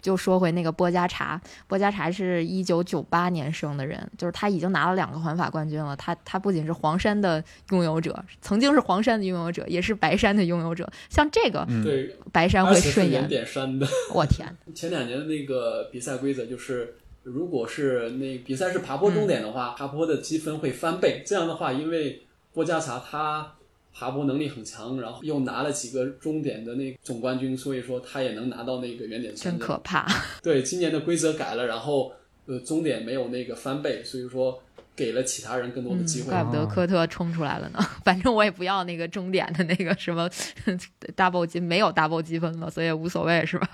[0.00, 5.96] 就说回那个波加查，波加查是一九九八年生的人，就是他已经拿了两个环法冠军了。
[5.96, 10.88] 他他不仅是黄山的拥有者，曾经是黄山的拥有者，也是白山的拥有者。
[11.10, 13.88] 像这个嗯，对，白山会顺眼原，点山的。
[14.14, 16.94] 我天， 前两年的那个比赛规则就是，
[17.32, 21.22] 如果是那比赛是爬坡终点的话，爬坡的积分会翻倍。
[21.26, 22.22] 这样的话，因为
[22.52, 23.54] 波加查他
[23.92, 29.34] 爬坡能力很强，然后又拿了几个终点的那个总冠军，所以说他也能拿到那个原点。
[29.34, 30.06] 真可怕。
[30.42, 32.12] 对，今年的规则改了，然后
[32.46, 34.62] 呃终点没有那个翻倍，所以说
[34.96, 36.30] 给了其他人更多的机嗯，会。
[36.30, 37.78] 怪不得科特冲出来了呢。
[38.04, 40.28] 反正我也不要那个终点的那个什么
[41.16, 43.68] double 积，没有 double 积分了，所以也无所谓，是吧？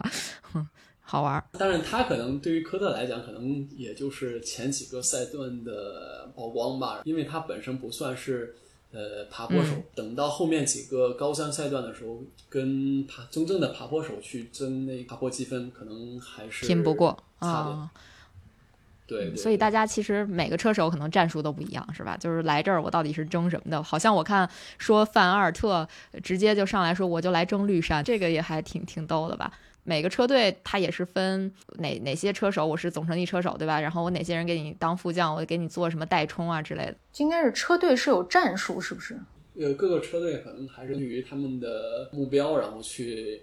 [1.15, 1.45] 好玩儿。
[1.53, 8.57] 当然，他可能对于科特来讲，可能也就是前几个赛段的曝光吧，因为他本身不算是
[8.91, 9.73] 呃爬坡手。
[9.75, 17.17] 嗯等到后面几个高山赛段的时候，跟爬真正的爬坡手去争那爬坡积分，可能还是拼不过。
[17.39, 17.89] 啊。
[19.07, 22.17] 对对所以大家其实每个车手可能战术都不一样，是吧？
[22.17, 23.83] 就是来这儿我到底是争什么的？
[23.83, 24.49] 好像我看
[24.79, 25.87] 说范阿尔特
[26.23, 29.53] 直接就上来说我就来争绿山，这个也还挺挺逗的吧？
[29.85, 33.81] 每个车队它也是分哪哪些车手，我是总成绩车手，对吧？
[33.81, 36.97] 然后我哪些人给你当副将，我给你做什么代冲啊之类的。
[37.19, 39.21] 应该是车队是有战术，是不是？
[39.57, 43.43] 呃，各个车队可能还是基于他们的目标，然后去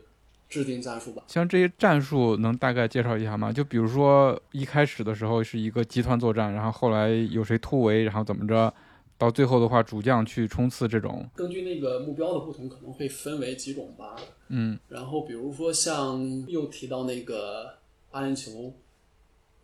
[0.50, 1.24] 制定战术吧。
[1.28, 3.54] 像这些战术能大概介绍一下吗？
[3.54, 8.74] 就比如说一开始的时候是一个集团作战，然后后来有谁突围，然后怎么着，
[9.22, 11.24] 到最后的话主将去冲刺这种。
[11.36, 14.15] 根据那个目标的不同，可能会分为几种吧。
[14.47, 17.72] 嗯然后比如说像又提到那个
[18.09, 18.72] 阿联酋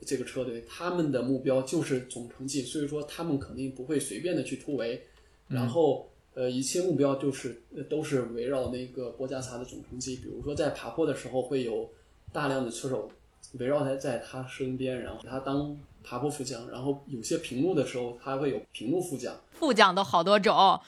[0.05, 5.01] 这个车队，他们的目标就是总成绩，所以说他们肯定不会随便的去突围，
[5.47, 11.89] 然后呃一切目标就是呃都是围绕那个波加萨的总成绩，比如说在爬坡的时候会有
[12.31, 13.09] 大量的车手
[13.53, 15.75] 围绕在在他身边，然后他当
[16.07, 19.35] 爬坡副将，然后有些平路的时候它会有平路副将。
[19.51, 20.79] 副将都好多种，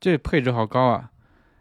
[0.00, 1.10] 这配置好高啊！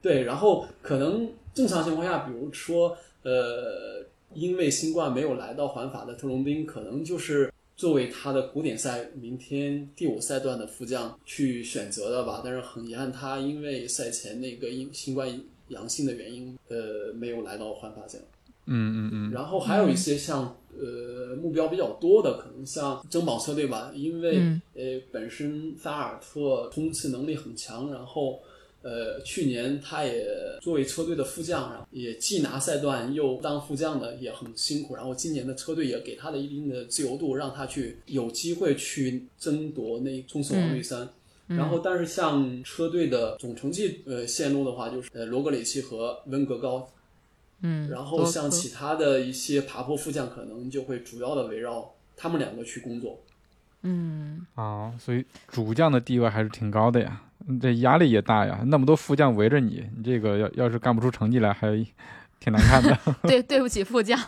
[0.02, 12.42] 对，然后可能正常情况下，比如说，呃，因为新冠没有来到环法的特隆兵，可能就是作为他的古典赛明天第五赛段的副将去选择的吧。
[12.44, 15.28] 但是很遗憾，他因为赛前那个因新冠
[15.68, 18.22] 阳性的原因，呃，没有来到环法站。
[18.66, 28.42] 嗯嗯嗯，然后还有一些像呃目标比较多的，可能像珍宝车队吧，因为、嗯呃本身萨尔特冲刺能力很强，然后
[28.82, 30.26] 呃去年他也
[30.60, 34.96] 作为车队的副将，然后也既拿赛段又当副将的，也很辛苦。
[34.96, 41.08] 然后今年的车队也给他了一定的自由度，让他去有机会去争夺那冲刺王绿衫。
[41.48, 46.90] 然后，但是像车队的总成绩呃线路的话，就是呃罗格里奇和温格高
[47.62, 53.22] 嗯，然后像其他的一些爬坡副将，可能就会主要的围绕他们两个去工作。
[53.84, 57.22] 嗯，啊，所以主将的地位还是挺高的呀，
[57.60, 61.68] 这压力也大呀，那么多副将围着你，你这个要要是干不出成绩来，还
[62.40, 62.98] 挺难看的。
[63.24, 64.20] 对，对不起副将，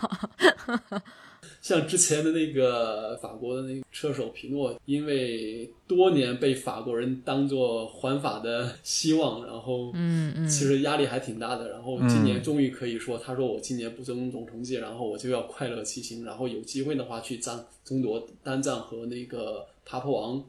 [1.62, 11.70] 像之前的那个法国的那个车手皮诺，因为多年被法国人当做环法的希望，然后嗯嗯，其实压力还挺大的。
[11.70, 20.44] 然后今年终于可以说，他说我今年不争总成绩，然后我就要快乐骑行，然后有机会的话去争争夺单站和那个爬坡王，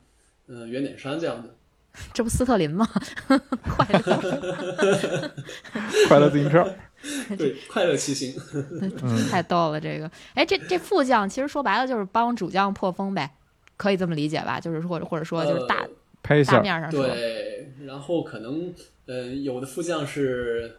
[0.48, 1.48] 嗯、圆点山这样的。
[2.12, 2.84] 这不斯特林吗？
[3.62, 5.30] 快乐，
[6.08, 6.68] 快乐自行车，
[7.36, 8.34] 对，快乐骑行。
[9.02, 10.10] 嗯太逗了这个。
[10.34, 13.30] 哎，这这副将其实说白了就是帮主将破风呗，
[13.76, 14.58] 可以这么理解吧？
[14.58, 15.86] 就是或者或者说就是大、
[16.22, 18.72] 呃大面上说，对，然后可能
[19.06, 20.78] 呃，有的副将是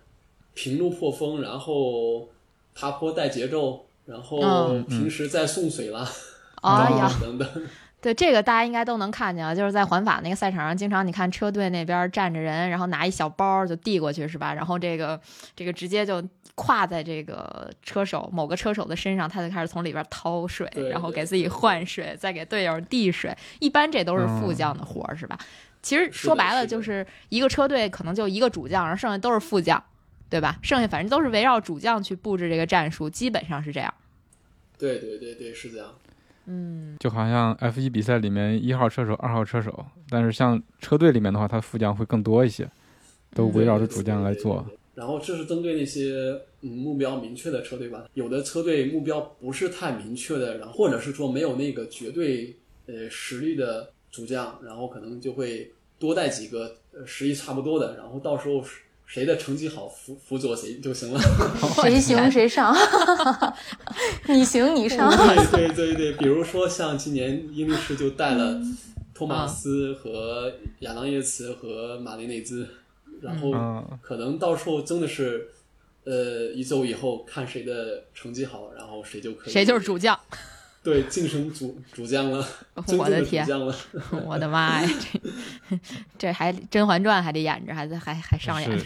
[0.55, 2.27] 平路破风，然后
[2.73, 6.09] 爬坡带节奏，然后嗯平时在送水啦，
[6.63, 7.47] 哎呀，等等。
[8.05, 14.53] 对这个大家应该都能看见啊，就是在环法那个赛场上，经常你看车队那边站着人，然后拿一小包就递过去是吧？
[14.53, 15.19] 然后这个
[15.55, 23.35] 这个直接就跨在这个车手某个车手的身上，他就开始从里边掏水，然后给自己换水，再给队友递水。
[23.57, 25.35] 一般这都是副将的活儿是吧？
[25.81, 29.83] 其实说白了就是一个车队可能就一个主将，然后剩下都是副将，
[30.29, 30.59] 对吧？
[30.61, 33.91] 剩下反正都是围绕主将去布置这个战术，基本上是这样。
[34.77, 35.87] 对对对对，是这样。
[36.47, 42.69] 嗯，就好像 F 一比赛里面一号车手、二号车手，但是像车队里面的话，他副将会更多一些，
[43.33, 44.55] 都围绕着主将来做。
[44.55, 44.63] 对。
[44.63, 55.69] 对对对然后这是针对那些嗯目标明确的车队吧，有的车队目标不是太明确的，然后或者是说没有那个绝对呃实力的主将，然后可能就会
[55.99, 58.63] 多带几个呃实力差不多的，然后到时候
[59.05, 61.19] 谁的成绩好辅辅佐谁就行了。
[61.81, 62.75] 谁行谁上，
[64.27, 65.09] 你行你上。
[65.51, 68.59] 对对对对，比如说像今年英力士就带了
[69.13, 72.67] 托马斯和亚当耶茨和马林内兹，
[73.21, 75.49] 然后嗯可能到时候真的是，
[76.03, 80.19] 呃，一周以后看谁的成绩好，然后谁就可以谁就是主将。
[80.85, 82.47] 对晋升主主将了，
[82.95, 83.43] 我的 天。
[84.23, 85.79] 我的妈呀，这
[86.15, 88.85] 这还《甄嬛传》还得演着，还在还还上演着，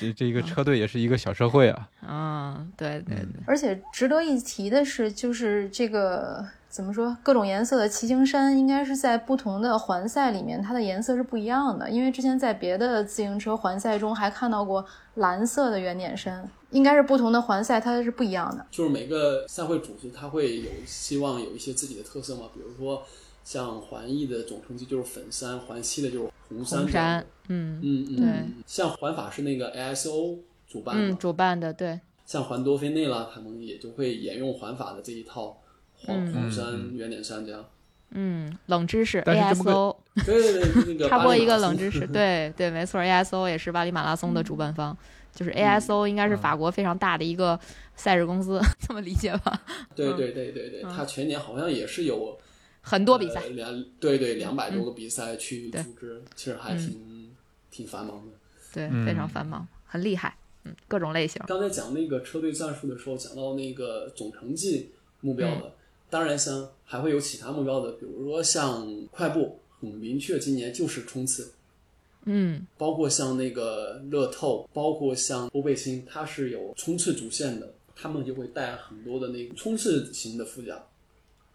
[0.00, 1.88] 这这一个车队也是一个小社会啊。
[2.08, 6.44] 嗯，对对对，而且值得一提的是，就是这个
[6.78, 11.90] 怎么说，各种颜色的骑行衫，应该是在不同的环赛里面，它的颜色是不一样的。
[11.90, 18.64] 因为之前在别的自行车环赛中还看到过蓝色的圆点衫，应该是不同的环赛它是不一样的。
[18.70, 23.02] 就是每个赛会组织，它会有希望有一些自己的特色嘛，比如说
[23.42, 26.78] 像环意的总成绩就是粉衫，环西的就是红衫。
[26.78, 35.58] 红衫，嗯嗯嗯，对嗯，像环法是那个 ASO 主办的，嗯，主办的对，像环多菲内啦，他们也就会沿用环法的这一套
[36.06, 36.32] 黄嗯。
[36.32, 37.64] 黄衫、圆点山这样。
[38.10, 44.96] 嗯，冷知识但是这么 ASO 对对对，那个插播一个冷知识， 对对，没错，ASO 也是巴黎马拉松的主办方，
[45.34, 47.60] 就是 ASO 应该是法国非常大的一个
[47.96, 49.60] 赛事公司， 这么理解吧？
[49.94, 52.38] 对对对对对，他全年好像也是有
[52.80, 53.42] 很多比赛。
[53.42, 57.30] 呃，两对对两百多个比赛去组织，其实还挺
[57.70, 58.32] 挺繁忙的。
[58.72, 59.04] 对，嗯。
[59.04, 60.34] 非常繁忙，很厉害，
[60.64, 65.74] 嗯，各种类型，刚才讲那个车队战术的时候，讲到那个总成绩目标的，
[66.10, 71.52] 当然像还会有其他目标的，比如说像快步，很明确今年就是冲刺，
[72.24, 72.66] 嗯。
[72.76, 80.82] 包括像那个乐透，包括像欧贝星，它是有冲刺主线的，他们就会带很多的那个冲刺型的副驾，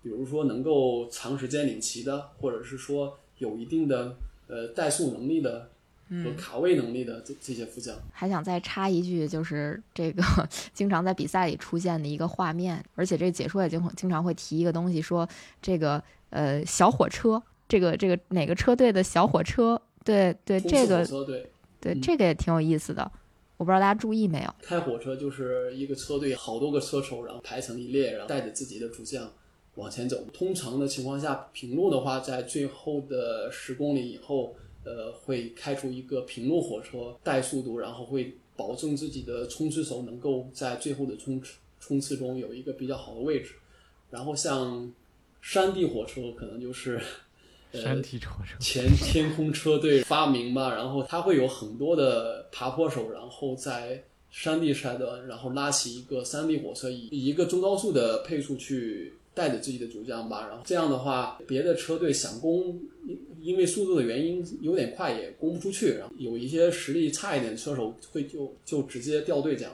[0.02, 4.16] 比如说能够长时间领骑的，或者是说有一定的
[4.48, 5.70] 呃怠速能力的
[6.22, 7.96] 和卡位能力的这这些副将。
[8.12, 10.22] 还想再插一句，就是这个
[10.74, 15.28] 经常在比赛里出现的一个画面，而且这解说也经经常会提一个东西，说
[15.62, 21.50] 这个呃小火车，这个这个哪个车队的小火车，对对，这个火车队
[21.80, 23.10] 对嗯这个也挺有意思的，
[23.58, 24.56] 我不知道大家注意没有？
[24.62, 29.32] 开火车就是一个车队好多个车手，然后排成一列，然后带着自己的主将
[29.76, 30.26] 往前走。
[30.34, 43.56] 通常的情况下，平路的话，在最后的十公里以后，呃，会开出一个平路火车带速度，然后会保证自己的冲刺手能够在最后的冲刺冲刺中有一个比较好的位置。
[44.12, 44.92] 然后像
[45.42, 47.02] 山地火车，可能就是
[47.72, 62.80] 呃山地火车，前天空车队发明吧，然后它会有很多的爬坡手，然后在山地赛段，然后拉起一个山地火车，以以一个中高速的配速去带着自己的主将吧，然后这样的话，别的车队想攻，
[63.44, 69.74] 因为速度的原因有点快也攻不出去，然后有一些实力差一点的车手会就就直接掉队这样。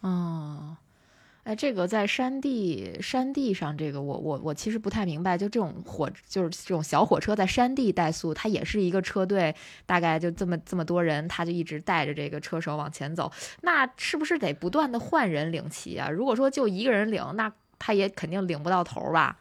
[0.00, 0.76] 哦，
[1.44, 9.54] 哎，这个在山地山地上，这个我我我其实不太明白，就这种火就是这种小火车在山地怠速，它也是一个车队，
[9.86, 13.30] 大概就这么这么多人，他就一直带着这个车手往前走，
[13.60, 16.10] 那是不是得不断的换人领骑啊？
[16.10, 19.38] 如果说就一个人领，那他也肯定领不到头吧？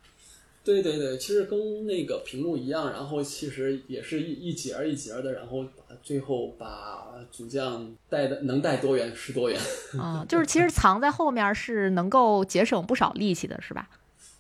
[0.64, 9.59] 对对对，其实跟那个屏幕一样，然后其实也是一一节儿一节儿的，然后把最后把主将带的能带多远是多远。
[9.93, 13.89] 嗯，就是其实藏在后面是能够节省不少力气的，是吧？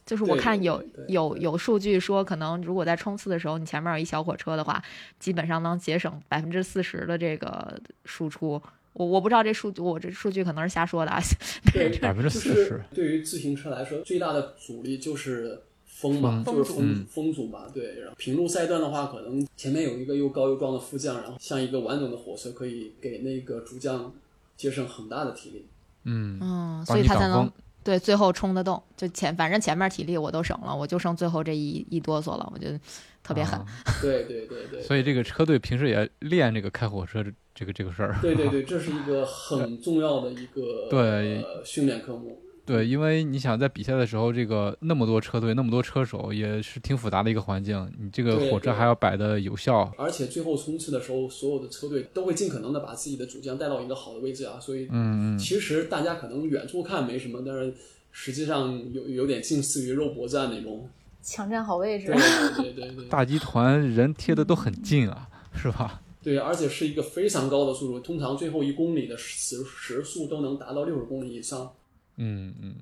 [0.03, 4.83] 就是我对对看有对对有有数据说，可能如果在冲刺的时候，你前面有一小火车的话，
[5.19, 8.61] 基本上能节省百分之四十的这个输出。
[8.93, 11.21] 我我不知道这数据，我这数据可能是瞎说的啊。
[11.71, 15.61] 对，百分之四十，对于自行车来说，最大的阻力就是
[16.01, 17.65] 风嘛，就是风嗯风阻嘛。
[17.71, 24.11] 对，然后平路赛段的话，可能前面有一个又高又壮的副将，然后像一个完整的火车，可以给那个主将
[24.57, 25.67] 节省很大的体力。
[26.05, 27.51] 嗯，嗯，所以他才能
[27.83, 32.79] 对，最后冲得动，就前反正前面体力我都省了，我就剩最后这一一哆嗦了，我觉得
[33.21, 33.59] 特别狠。
[33.59, 33.65] 啊
[34.01, 38.17] 对对对对，所以这个车队平时也练这个开火车这这个这个事儿。
[38.21, 42.41] 对对对，这是一个 很重要的一个对呃训练科目。
[42.71, 47.91] 对，因为你想在比赛的时候，这个那么多车队，那么多车手，也是挺复杂的一个环境。
[47.99, 57.73] 你这个火车还要摆的有效，而且最后冲刺的时候，所有的车队都会尽可能的把自己的主将带到一个好的位置啊，所以嗯嗯，其实大家可能远处看没什么，但是
[58.11, 60.89] 实际上有有点近似于肉搏战那种。
[61.21, 62.15] 抢占好位置对。
[62.15, 66.01] 对对对对 大集团人贴的都很近啊，是吧？
[66.23, 71.73] 对，而且是一个非常高的速度，通常最后一公里的时时速都能达到六十公里以上。
[72.21, 72.75] 嗯嗯，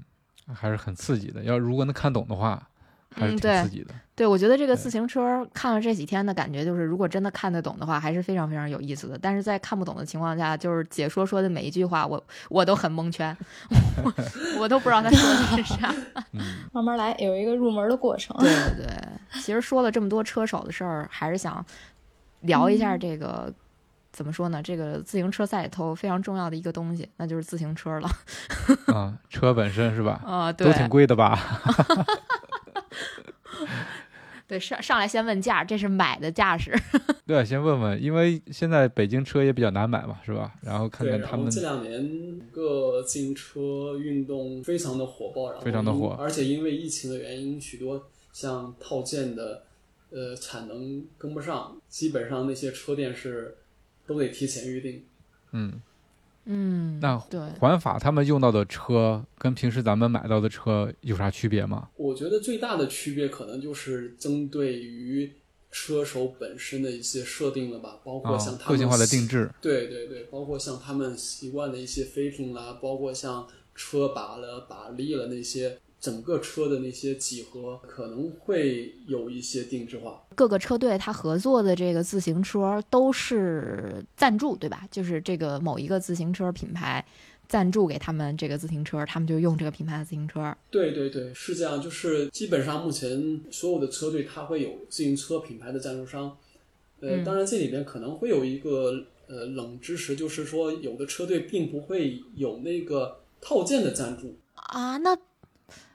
[0.53, 1.43] 还是很刺激的。
[1.43, 2.61] 要如果能看懂的话，
[3.15, 3.93] 还是挺嗯对刺激的。
[4.15, 9.17] 对，我觉得这个自行车看了这几天的感觉，就是如果真的看得懂的话，还是非常非常有意思的。
[9.17, 13.35] 但是在看不懂的情况下，就是解说说的每一句话，我我都很蒙圈，
[14.03, 14.13] 我
[14.59, 15.95] 我都不知道他说的是啥。
[16.73, 18.35] 慢慢来，有一个入门的过程。
[18.39, 21.65] 对对对，其实说了这么多车手的事儿，还是想
[22.41, 23.53] 聊一下这个。
[24.11, 24.61] 怎么说呢？
[24.61, 28.09] 这个自行车赛里头非常重要的一个东西，那就是自行车了。
[28.93, 30.21] 啊，车本身是吧？
[30.25, 31.37] 啊、对都挺贵的吧？
[34.47, 36.75] 对，上上来先问价，这是买的架势。
[37.27, 40.55] 对，先问问，因为现在北京车也比较难买嘛，是吧？
[40.63, 49.61] 然后看，看他们这两年整个自行车运动非常的火爆，然后非常的火而且因为疫情的原因，许多像套件的
[50.09, 53.55] 呃产能跟不上，基本上那些车店是
[54.09, 55.03] 都得提前预定。
[55.51, 55.79] 嗯，
[56.45, 61.89] 嗯，那对，环法他们用到的车跟平时咱们买到的车有啥区别吗？
[61.95, 65.31] 我觉得最大的区别可能就是针对于
[65.71, 69.51] 车手本身的一些设定了吧，包括啊像，他们个性化的定制。
[69.61, 80.23] 对对对，包括像他们习惯的一些 fitting 啦，包括像车把了、把力了那些，整个车的那些几何可能会有一些定制化。
[80.35, 84.87] 各个车队它合作的这个自行车都是赞助，对吧？
[84.89, 87.05] 就是这个某一个自行车品牌
[87.47, 90.55] 赞助给他们这个自行车，他们就用这个品牌的自行车。
[90.69, 96.37] 对对对，是这样，就是基本上目前所有的车队它会有自行车品牌的赞助商。
[97.01, 104.35] 呃，嗯当然这里边可能会有一个呃冷知识，就是说有的车队并不会有那个套件的赞助。
[104.53, 105.17] 啊，那，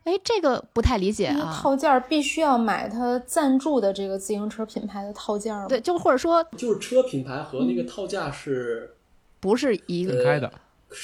[0.04, 1.58] 哎，这个不太理解啊。
[1.60, 5.68] 套件儿必须要买它赞助的这个自行车品牌的套件儿吗？
[5.68, 8.94] 对，就或者说就是车品牌和那个套价是、
[9.40, 10.52] 不是一个分开的，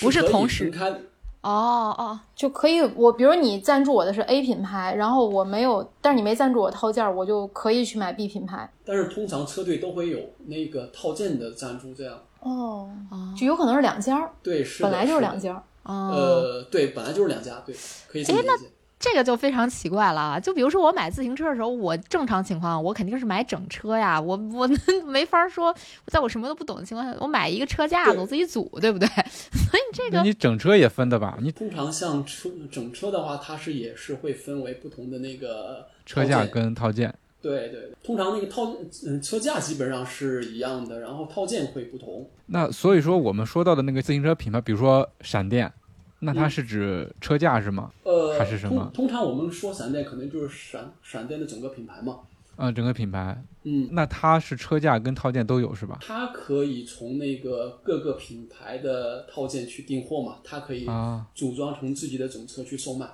[0.01, 1.01] 不是同时开的。
[1.43, 8.71] 哦哦，就可以，我比如你赞助我的是 A 品牌，然后我没有，但是你没赞助我套件儿，我就可以去买 B 品牌。
[8.85, 17.75] 但是通常车队都会有那个套件的赞助，这样哦，哦就有可能是两家儿，对，是本来就是两家呃，对，本来就是两家，对，
[18.07, 18.71] 可以这么理解。
[19.01, 20.39] 这个就非常奇怪了啊！
[20.39, 24.69] 就比如说我买自行车的时候，我正常情况我肯定是买整车呀，我我
[25.09, 25.75] 没法说，
[26.07, 29.09] 在我什么都不懂的情况下，我买一个车架子我自己组，对不对？
[29.51, 31.39] 所以这个你整车也分的吧？
[31.41, 38.77] 你通常像车整车的话，它是也是会分为不同的那个车架跟套件对对，对通常那个套
[39.07, 42.29] 嗯车架基本上是一样的，然后套件会不同。
[42.45, 45.73] 那所以说我们说到的那个自行车品牌，比如说闪电，
[46.21, 47.91] 那它嗯是指车架是吗？
[48.05, 52.21] 呃，还是什么通通常我们说闪电，可能就是闪闪电的整个品牌嘛。
[52.63, 55.99] 嗯，整个品牌，嗯，那它是车架跟套件都有是吧？
[56.03, 63.07] 它可以从那个各个品牌的套件去订货嘛，它可以啊，组装成自己的整车去售卖。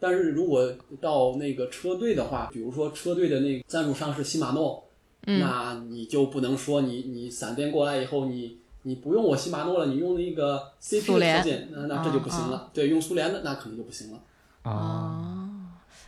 [0.00, 4.84] 但是如果到那个车队的话，比如说车队的那个赞助商是禧玛诺，
[5.28, 12.70] 嗯那你就不能说你你闪电过来以后，你你不用我西马诺了，你用那个 CP 的苏联套件，那那这就不行了。
[12.72, 14.20] 对，用苏联的那肯定就不行了。
[14.62, 15.48] 啊，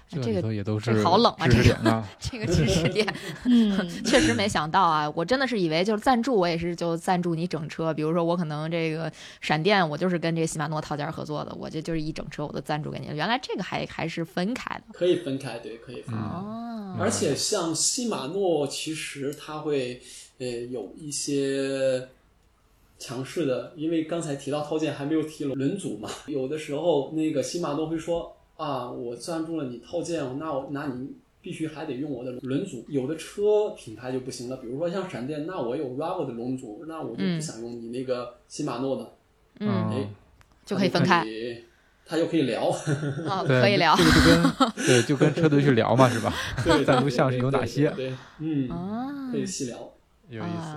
[0.08, 2.04] 这个也都是这好冷啊这个。
[2.18, 3.06] 这个知识点
[3.44, 5.10] 嗯，确实没想到啊！
[5.14, 7.92] 我真的是以为就是赞助，我也是就赞助你整车。
[7.92, 9.10] 比如说我可能这个
[9.40, 13.14] 闪电，我就是跟这个禧玛诺套件合作的，我这就是一整车我都赞助给你了。
[13.14, 16.20] 原来这个还还是分开的可以分开，对，可以分开。
[16.20, 16.96] 哦。
[16.98, 20.02] 而且像西马诺，其实它会
[20.38, 22.08] 呃有一些
[23.00, 32.84] 强势的，因为刚才提到套件还没有提轮组嘛， 有的时候那个禧玛诺会说啊，我赞助了你套件，那我那你必须还得用我的轮组。
[32.88, 37.36] 有的车品牌就不行了，比如说像闪电，那我有 Ravo 的轮组，那我就嗯。
[37.36, 39.12] 不想用你那个禧玛诺的，
[39.60, 40.08] 嗯，哎，
[40.66, 41.24] 就可以分开，
[42.04, 42.68] 他就可以聊，
[43.26, 43.96] 哦，对，可以聊。
[43.96, 46.30] 这个就跟 对，就跟车队去聊嘛，是吧？
[46.62, 47.88] 对赞助项是有哪些。
[47.96, 49.78] 对，嗯，啊可以细聊。
[50.28, 50.76] 有意思。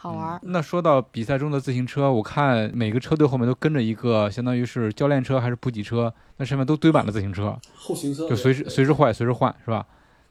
[0.00, 0.02] 啊。
[0.02, 0.40] 好玩儿。
[0.42, 9.86] 那说到比赛中的自行车，我看每个车队后面都跟着一个，相当于是教练车还是补给车，那上面都堆满了自行车，后勤车就随时随时坏，随时换，是吧？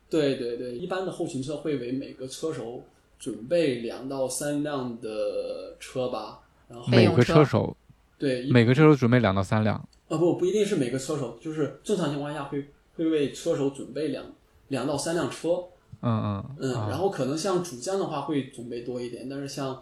[0.10, 2.82] 对对对，一般的后勤车会为每个车手
[3.20, 7.78] 准备两到三辆的车吧，然后每个车手
[8.18, 9.76] 对每个车手准备两到三辆。
[10.08, 12.66] 啊不不一定是每个车手，就是正常情况下会
[12.98, 14.26] 会为车手准备两
[14.70, 15.66] 两到三辆车，
[16.02, 19.82] 嗯嗯嗯，啊然后可能像主将的话会准备多一点，但是像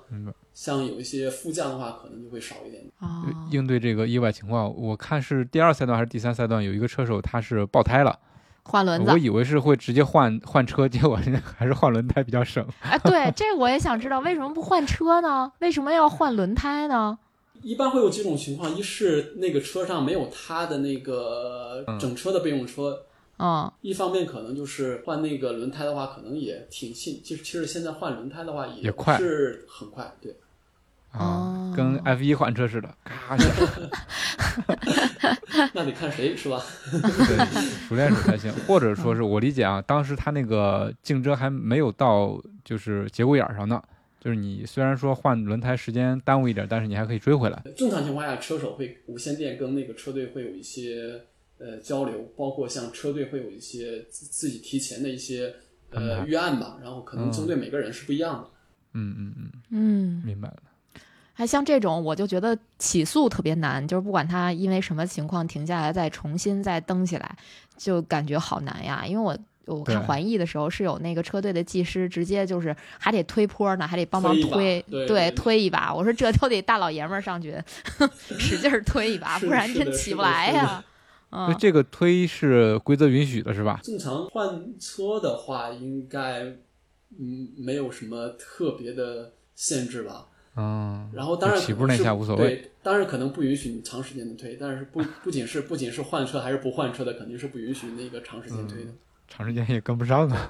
[0.53, 2.83] 像有一些副将的话可能就会少一点。
[2.99, 8.17] 啊，应对这个意外情况，我看是第二赛段还是第三赛段，有一个车手他是爆胎了，
[8.63, 9.17] 换轮子我。
[9.17, 12.65] 以为是会直接换 换车，结果人家还是换轮胎比较省。
[12.81, 15.51] 哎，对，这我也想知道，为什么不换车呢？
[15.59, 17.19] 为什么要换轮胎呢？
[17.63, 23.03] 一般会有几种情况，一是那个车上没有他的那个整车的备用车，
[23.39, 27.21] 嗯，一方面可能就是换那个轮胎的话，可能也挺信。
[27.23, 30.35] 其实其实现在换轮胎的话也快是很快，对。
[31.11, 33.47] 啊哦，跟 F 一换车似的，咔 一下，
[35.73, 36.61] 那得看谁是吧？
[36.91, 38.51] 对，熟练手才行。
[38.67, 43.81] 或者说是我理解啊，当时他那个竞争还没有到就是节骨眼儿上呢，
[44.19, 47.63] 就是你虽然说换轮胎时间耽误一点，但是你还可以追回来。
[47.75, 51.21] 正常情况下，车手会无线电跟那个车队会有一些
[51.59, 55.53] 呃交流，包括像车队会有一些自自己提前的一些
[55.91, 58.49] 呃预案吧，然后可能针对每个人是不一样的。
[58.93, 60.57] 嗯嗯嗯，嗯，明白了。
[61.33, 67.37] 还像这种，我就觉得起诉特别难，就是不管他因为什么情况停下来，再重新再登起来，
[67.77, 69.05] 就感觉好难呀。
[69.05, 75.93] 因为我我看环艺的时候是有那个车队的技师，直接就是还得推坡呢，还得帮忙推推，对对推一把。
[75.93, 77.55] 我说这都得大老爷们儿上去
[78.39, 80.83] 使劲儿推一把，不然真起不来呀。
[81.29, 83.79] 那嗯，这个推是规则允许的，是吧？
[83.83, 86.43] 正常换车的话，应该
[87.19, 90.27] 嗯没有什么特别的限制吧。
[90.55, 92.47] 嗯，然后当然起步那下无所谓。
[92.47, 98.91] 对，当然可能不允许你长时间的推，但是不不仅是不仅是换车还是不换车的，肯定是不允许那个长时间推的。
[99.27, 100.49] 长时间也跟不上啊。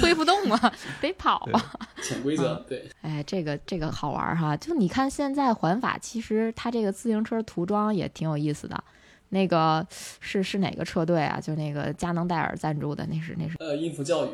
[0.00, 1.72] 推不动啊，得跑啊。
[2.02, 4.56] 潜规则，对，哎，这个这个好玩哈！
[4.56, 8.82] 就你看现在环法，其实它这个自行车涂装也挺有意思的。
[9.30, 9.86] 那个
[10.20, 11.40] 是是哪个车队啊？
[11.40, 14.28] 就那个佳能戴尔赞助的，那是那是呃，音符教育，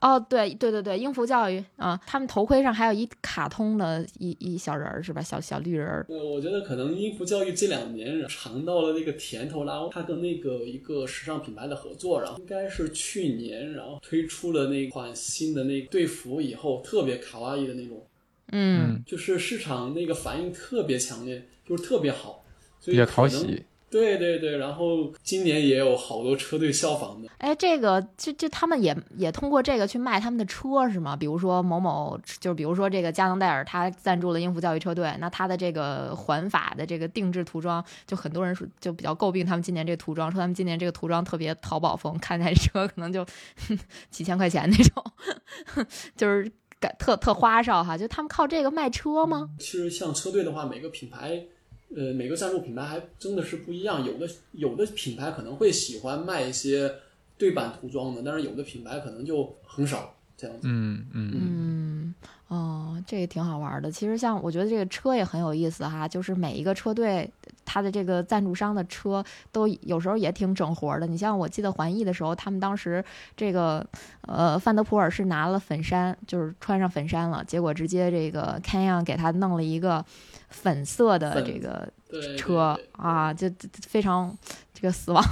[0.00, 5.20] 哦，对对对对，英孚教育啊、他们头盔上还有一卡通的一一小人儿是吧？
[5.22, 6.06] 小小绿人儿。
[6.08, 18.06] 呃，我觉得可能英孚教育这两年尝到了那个甜头，然后他跟那个一个时尚品牌的合作，然后应该是去年，然后推出了那款新的那个队服以后，特别卡哇伊的那种，
[18.52, 22.44] 嗯，就是市场那个反应特别强烈，就是特别好，
[22.78, 23.64] 所以比较讨喜。
[23.96, 27.28] 对对对，然后今年也有好多车队效仿的。
[27.38, 31.16] 哎，这个就就他们也也通过这个去卖他们的车是吗？
[31.16, 43.24] 比如说某某，就是比如说这个加能戴尔，他赞助了英孚教育车队，那他的这个环法的这个定制涂装，就很多人说就比较诟病他们今年这个涂装，说他们今年这个涂装特别淘宝风，看台车可能就
[44.10, 45.86] 几千块钱那种，
[46.16, 47.96] 就是感特特花哨哈。
[47.96, 49.48] 就他们靠这个卖车吗？
[49.58, 51.46] 其实像车队的话，每个品牌，
[51.94, 54.04] 呃，每个赞助品牌还真的是不一样。
[54.04, 56.92] 有的有的品牌可能会喜欢卖一些
[57.38, 60.62] 对版涂装的，但是有的品牌可能就很少这样子。
[60.64, 62.14] 嗯嗯嗯，
[62.48, 63.90] 哦，这个挺好玩的。
[63.90, 67.30] 其实像我觉得这个车也很有意思哈，就是每一个车队
[67.64, 71.06] 它的这个赞助商的车都有时候也挺整活的。
[71.06, 73.04] 你像我记得环艺的时候，他们当时
[73.36, 73.86] 这个
[74.22, 80.04] 呃范德普尔是拿了粉衫，就是穿上粉衫了，结果直接这个 Canyon 给他弄了一个
[80.48, 81.88] 粉色的这个
[82.36, 84.36] 车啊，就就非常
[84.72, 85.22] 这个死亡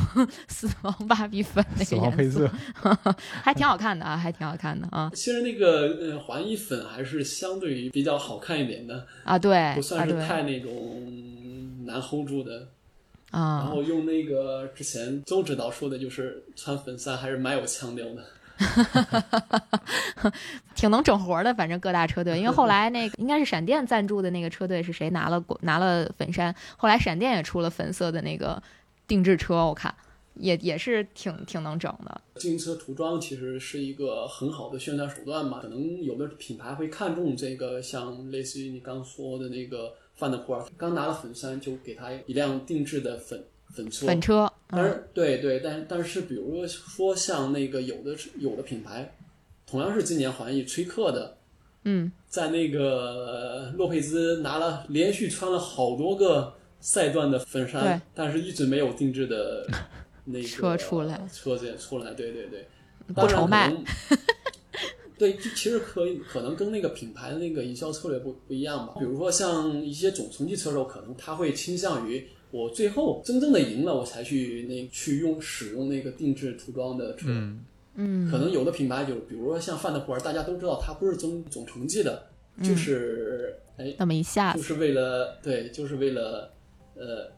[0.48, 2.50] 死亡芭比粉那个颜亡配色，
[3.42, 11.02] 还挺好看的啊，还挺好看的啊其实那个呃环艺粉还是相对于比较好看一点的，啊，对不算是太那种
[11.84, 12.68] 难 hold 住的。
[13.30, 13.64] 啊然啊。
[13.66, 18.24] 后用那个之前周指导说的，就是穿粉色还是蛮有腔调的。
[20.74, 28.62] 挺能整活的，反正各大车队，因为后来那个应该是闪电赞助的那个车队是谁拿了拿了粉衫，后来闪电也出了粉色的那个
[29.06, 29.94] 定制车，我看
[30.34, 32.20] 也也是挺挺能整的。
[32.36, 44.06] 自行车涂装其实是一个很好的宣传手段嘛，可能有的品牌会看重这个，像类似于你刚说的那个范德普尔，刚拿了粉衫就给他一辆定制的粉粉车。
[44.06, 49.16] 粉车，嗯但是对对，但但是比如说像那个有的有的品牌，
[49.66, 51.36] 同样是今年环艺崔克的，
[51.84, 52.80] 嗯，在那个
[53.26, 59.66] 呃洛佩兹拿了连续穿了好多个赛段的粉对衫，但是一直没有定制的
[60.24, 62.66] 那个车出来车子也出来，对对对，
[63.14, 63.72] 不愁卖。
[65.16, 68.94] 对，就其实可以可能跟那个品牌的那个营销策略不不一样吧。
[68.98, 77.26] 比如说像一些总成绩车手，可能他会倾向于我最后真正的赢了，我才去那去用使用那个定制涂装的车。
[77.28, 77.64] 嗯
[77.96, 82.26] 嗯，可能有的品牌就比如说像范德普尔，大家都知道它不是总总成绩的，
[82.62, 86.52] 就是哎，那么一下子，就是为了对，就是为了
[86.94, 87.28] 呃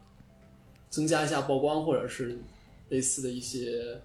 [0.91, 2.39] 增加一下曝光，或者是
[2.91, 3.99] 类似的一些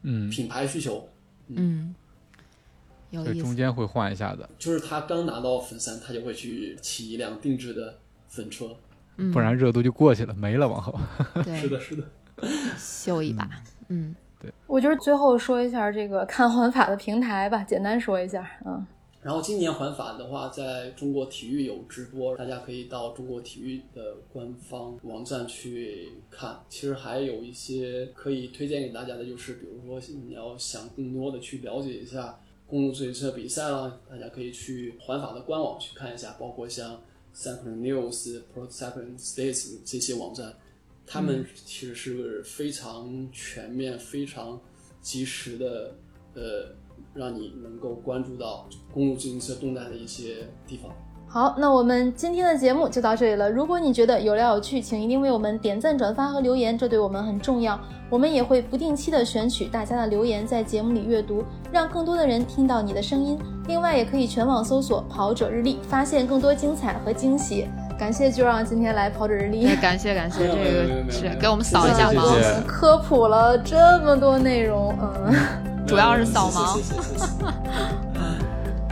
[0.00, 1.06] 嗯，品牌需求。
[1.48, 1.94] 嗯，
[3.10, 8.74] 有对，意思，中间会换一下的，就是他刚拿到粉三，他就会去骑一辆定制的粉车。
[9.16, 10.94] 嗯，不然热度就过去了，没了往后。
[11.44, 12.04] 对 是的，是的。
[12.76, 13.48] 秀一把，
[13.88, 18.84] 嗯对我就是最后说一下这个看环法的平台吧，简单说一下，嗯。
[19.22, 26.60] 然后今年环法的话，在中国体育有直播，大家可以到中国体育的官方网站去看。
[26.68, 37.00] 其实还有一些可以推荐给大家的，就是比如说你要想更多的去了解一下公路自行车比赛啦，大家可以去环法的官网去看一下，包括像
[37.34, 40.54] Cycling News、Pro Cycling States 这些网站，
[41.06, 44.60] 他们其实是非常全面、非常
[45.02, 45.96] 及时的，
[46.34, 46.74] 呃。
[47.12, 50.92] 让你能够关注到公路自行车动态的一些地方。
[51.34, 53.50] 好，那我们今天的节目就到这里了。
[53.50, 57.76] 如果你觉得有料有趣，请一定为我们点赞、转发和留言，这对我们很重要。
[58.08, 61.42] 我们也会不定期的选取大家的留言，在节目里阅读，
[61.72, 63.36] 让更多的人听到你的声音。
[63.66, 67.66] 另外，也可以全网搜索“跑者日历”，发现更多精彩和惊喜。
[67.98, 75.34] 感谢就让今天来跑者日历对，，感谢感谢，这个是给我们扫一下谢谢盲，谢谢科普了这么多内容，嗯。
[75.84, 77.26] 主要是扫盲谢谢谢谢谢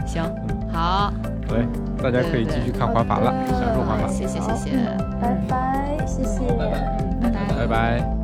[0.05, 0.35] 谢行，
[0.73, 1.13] 好，
[1.53, 1.67] 对，
[2.01, 4.71] 大家可以继续看滑板了，享受滑板，谢谢谢谢，
[5.21, 6.39] 拜拜，谢谢。
[6.57, 6.97] 拜拜。
[7.21, 8.22] 拜拜拜拜。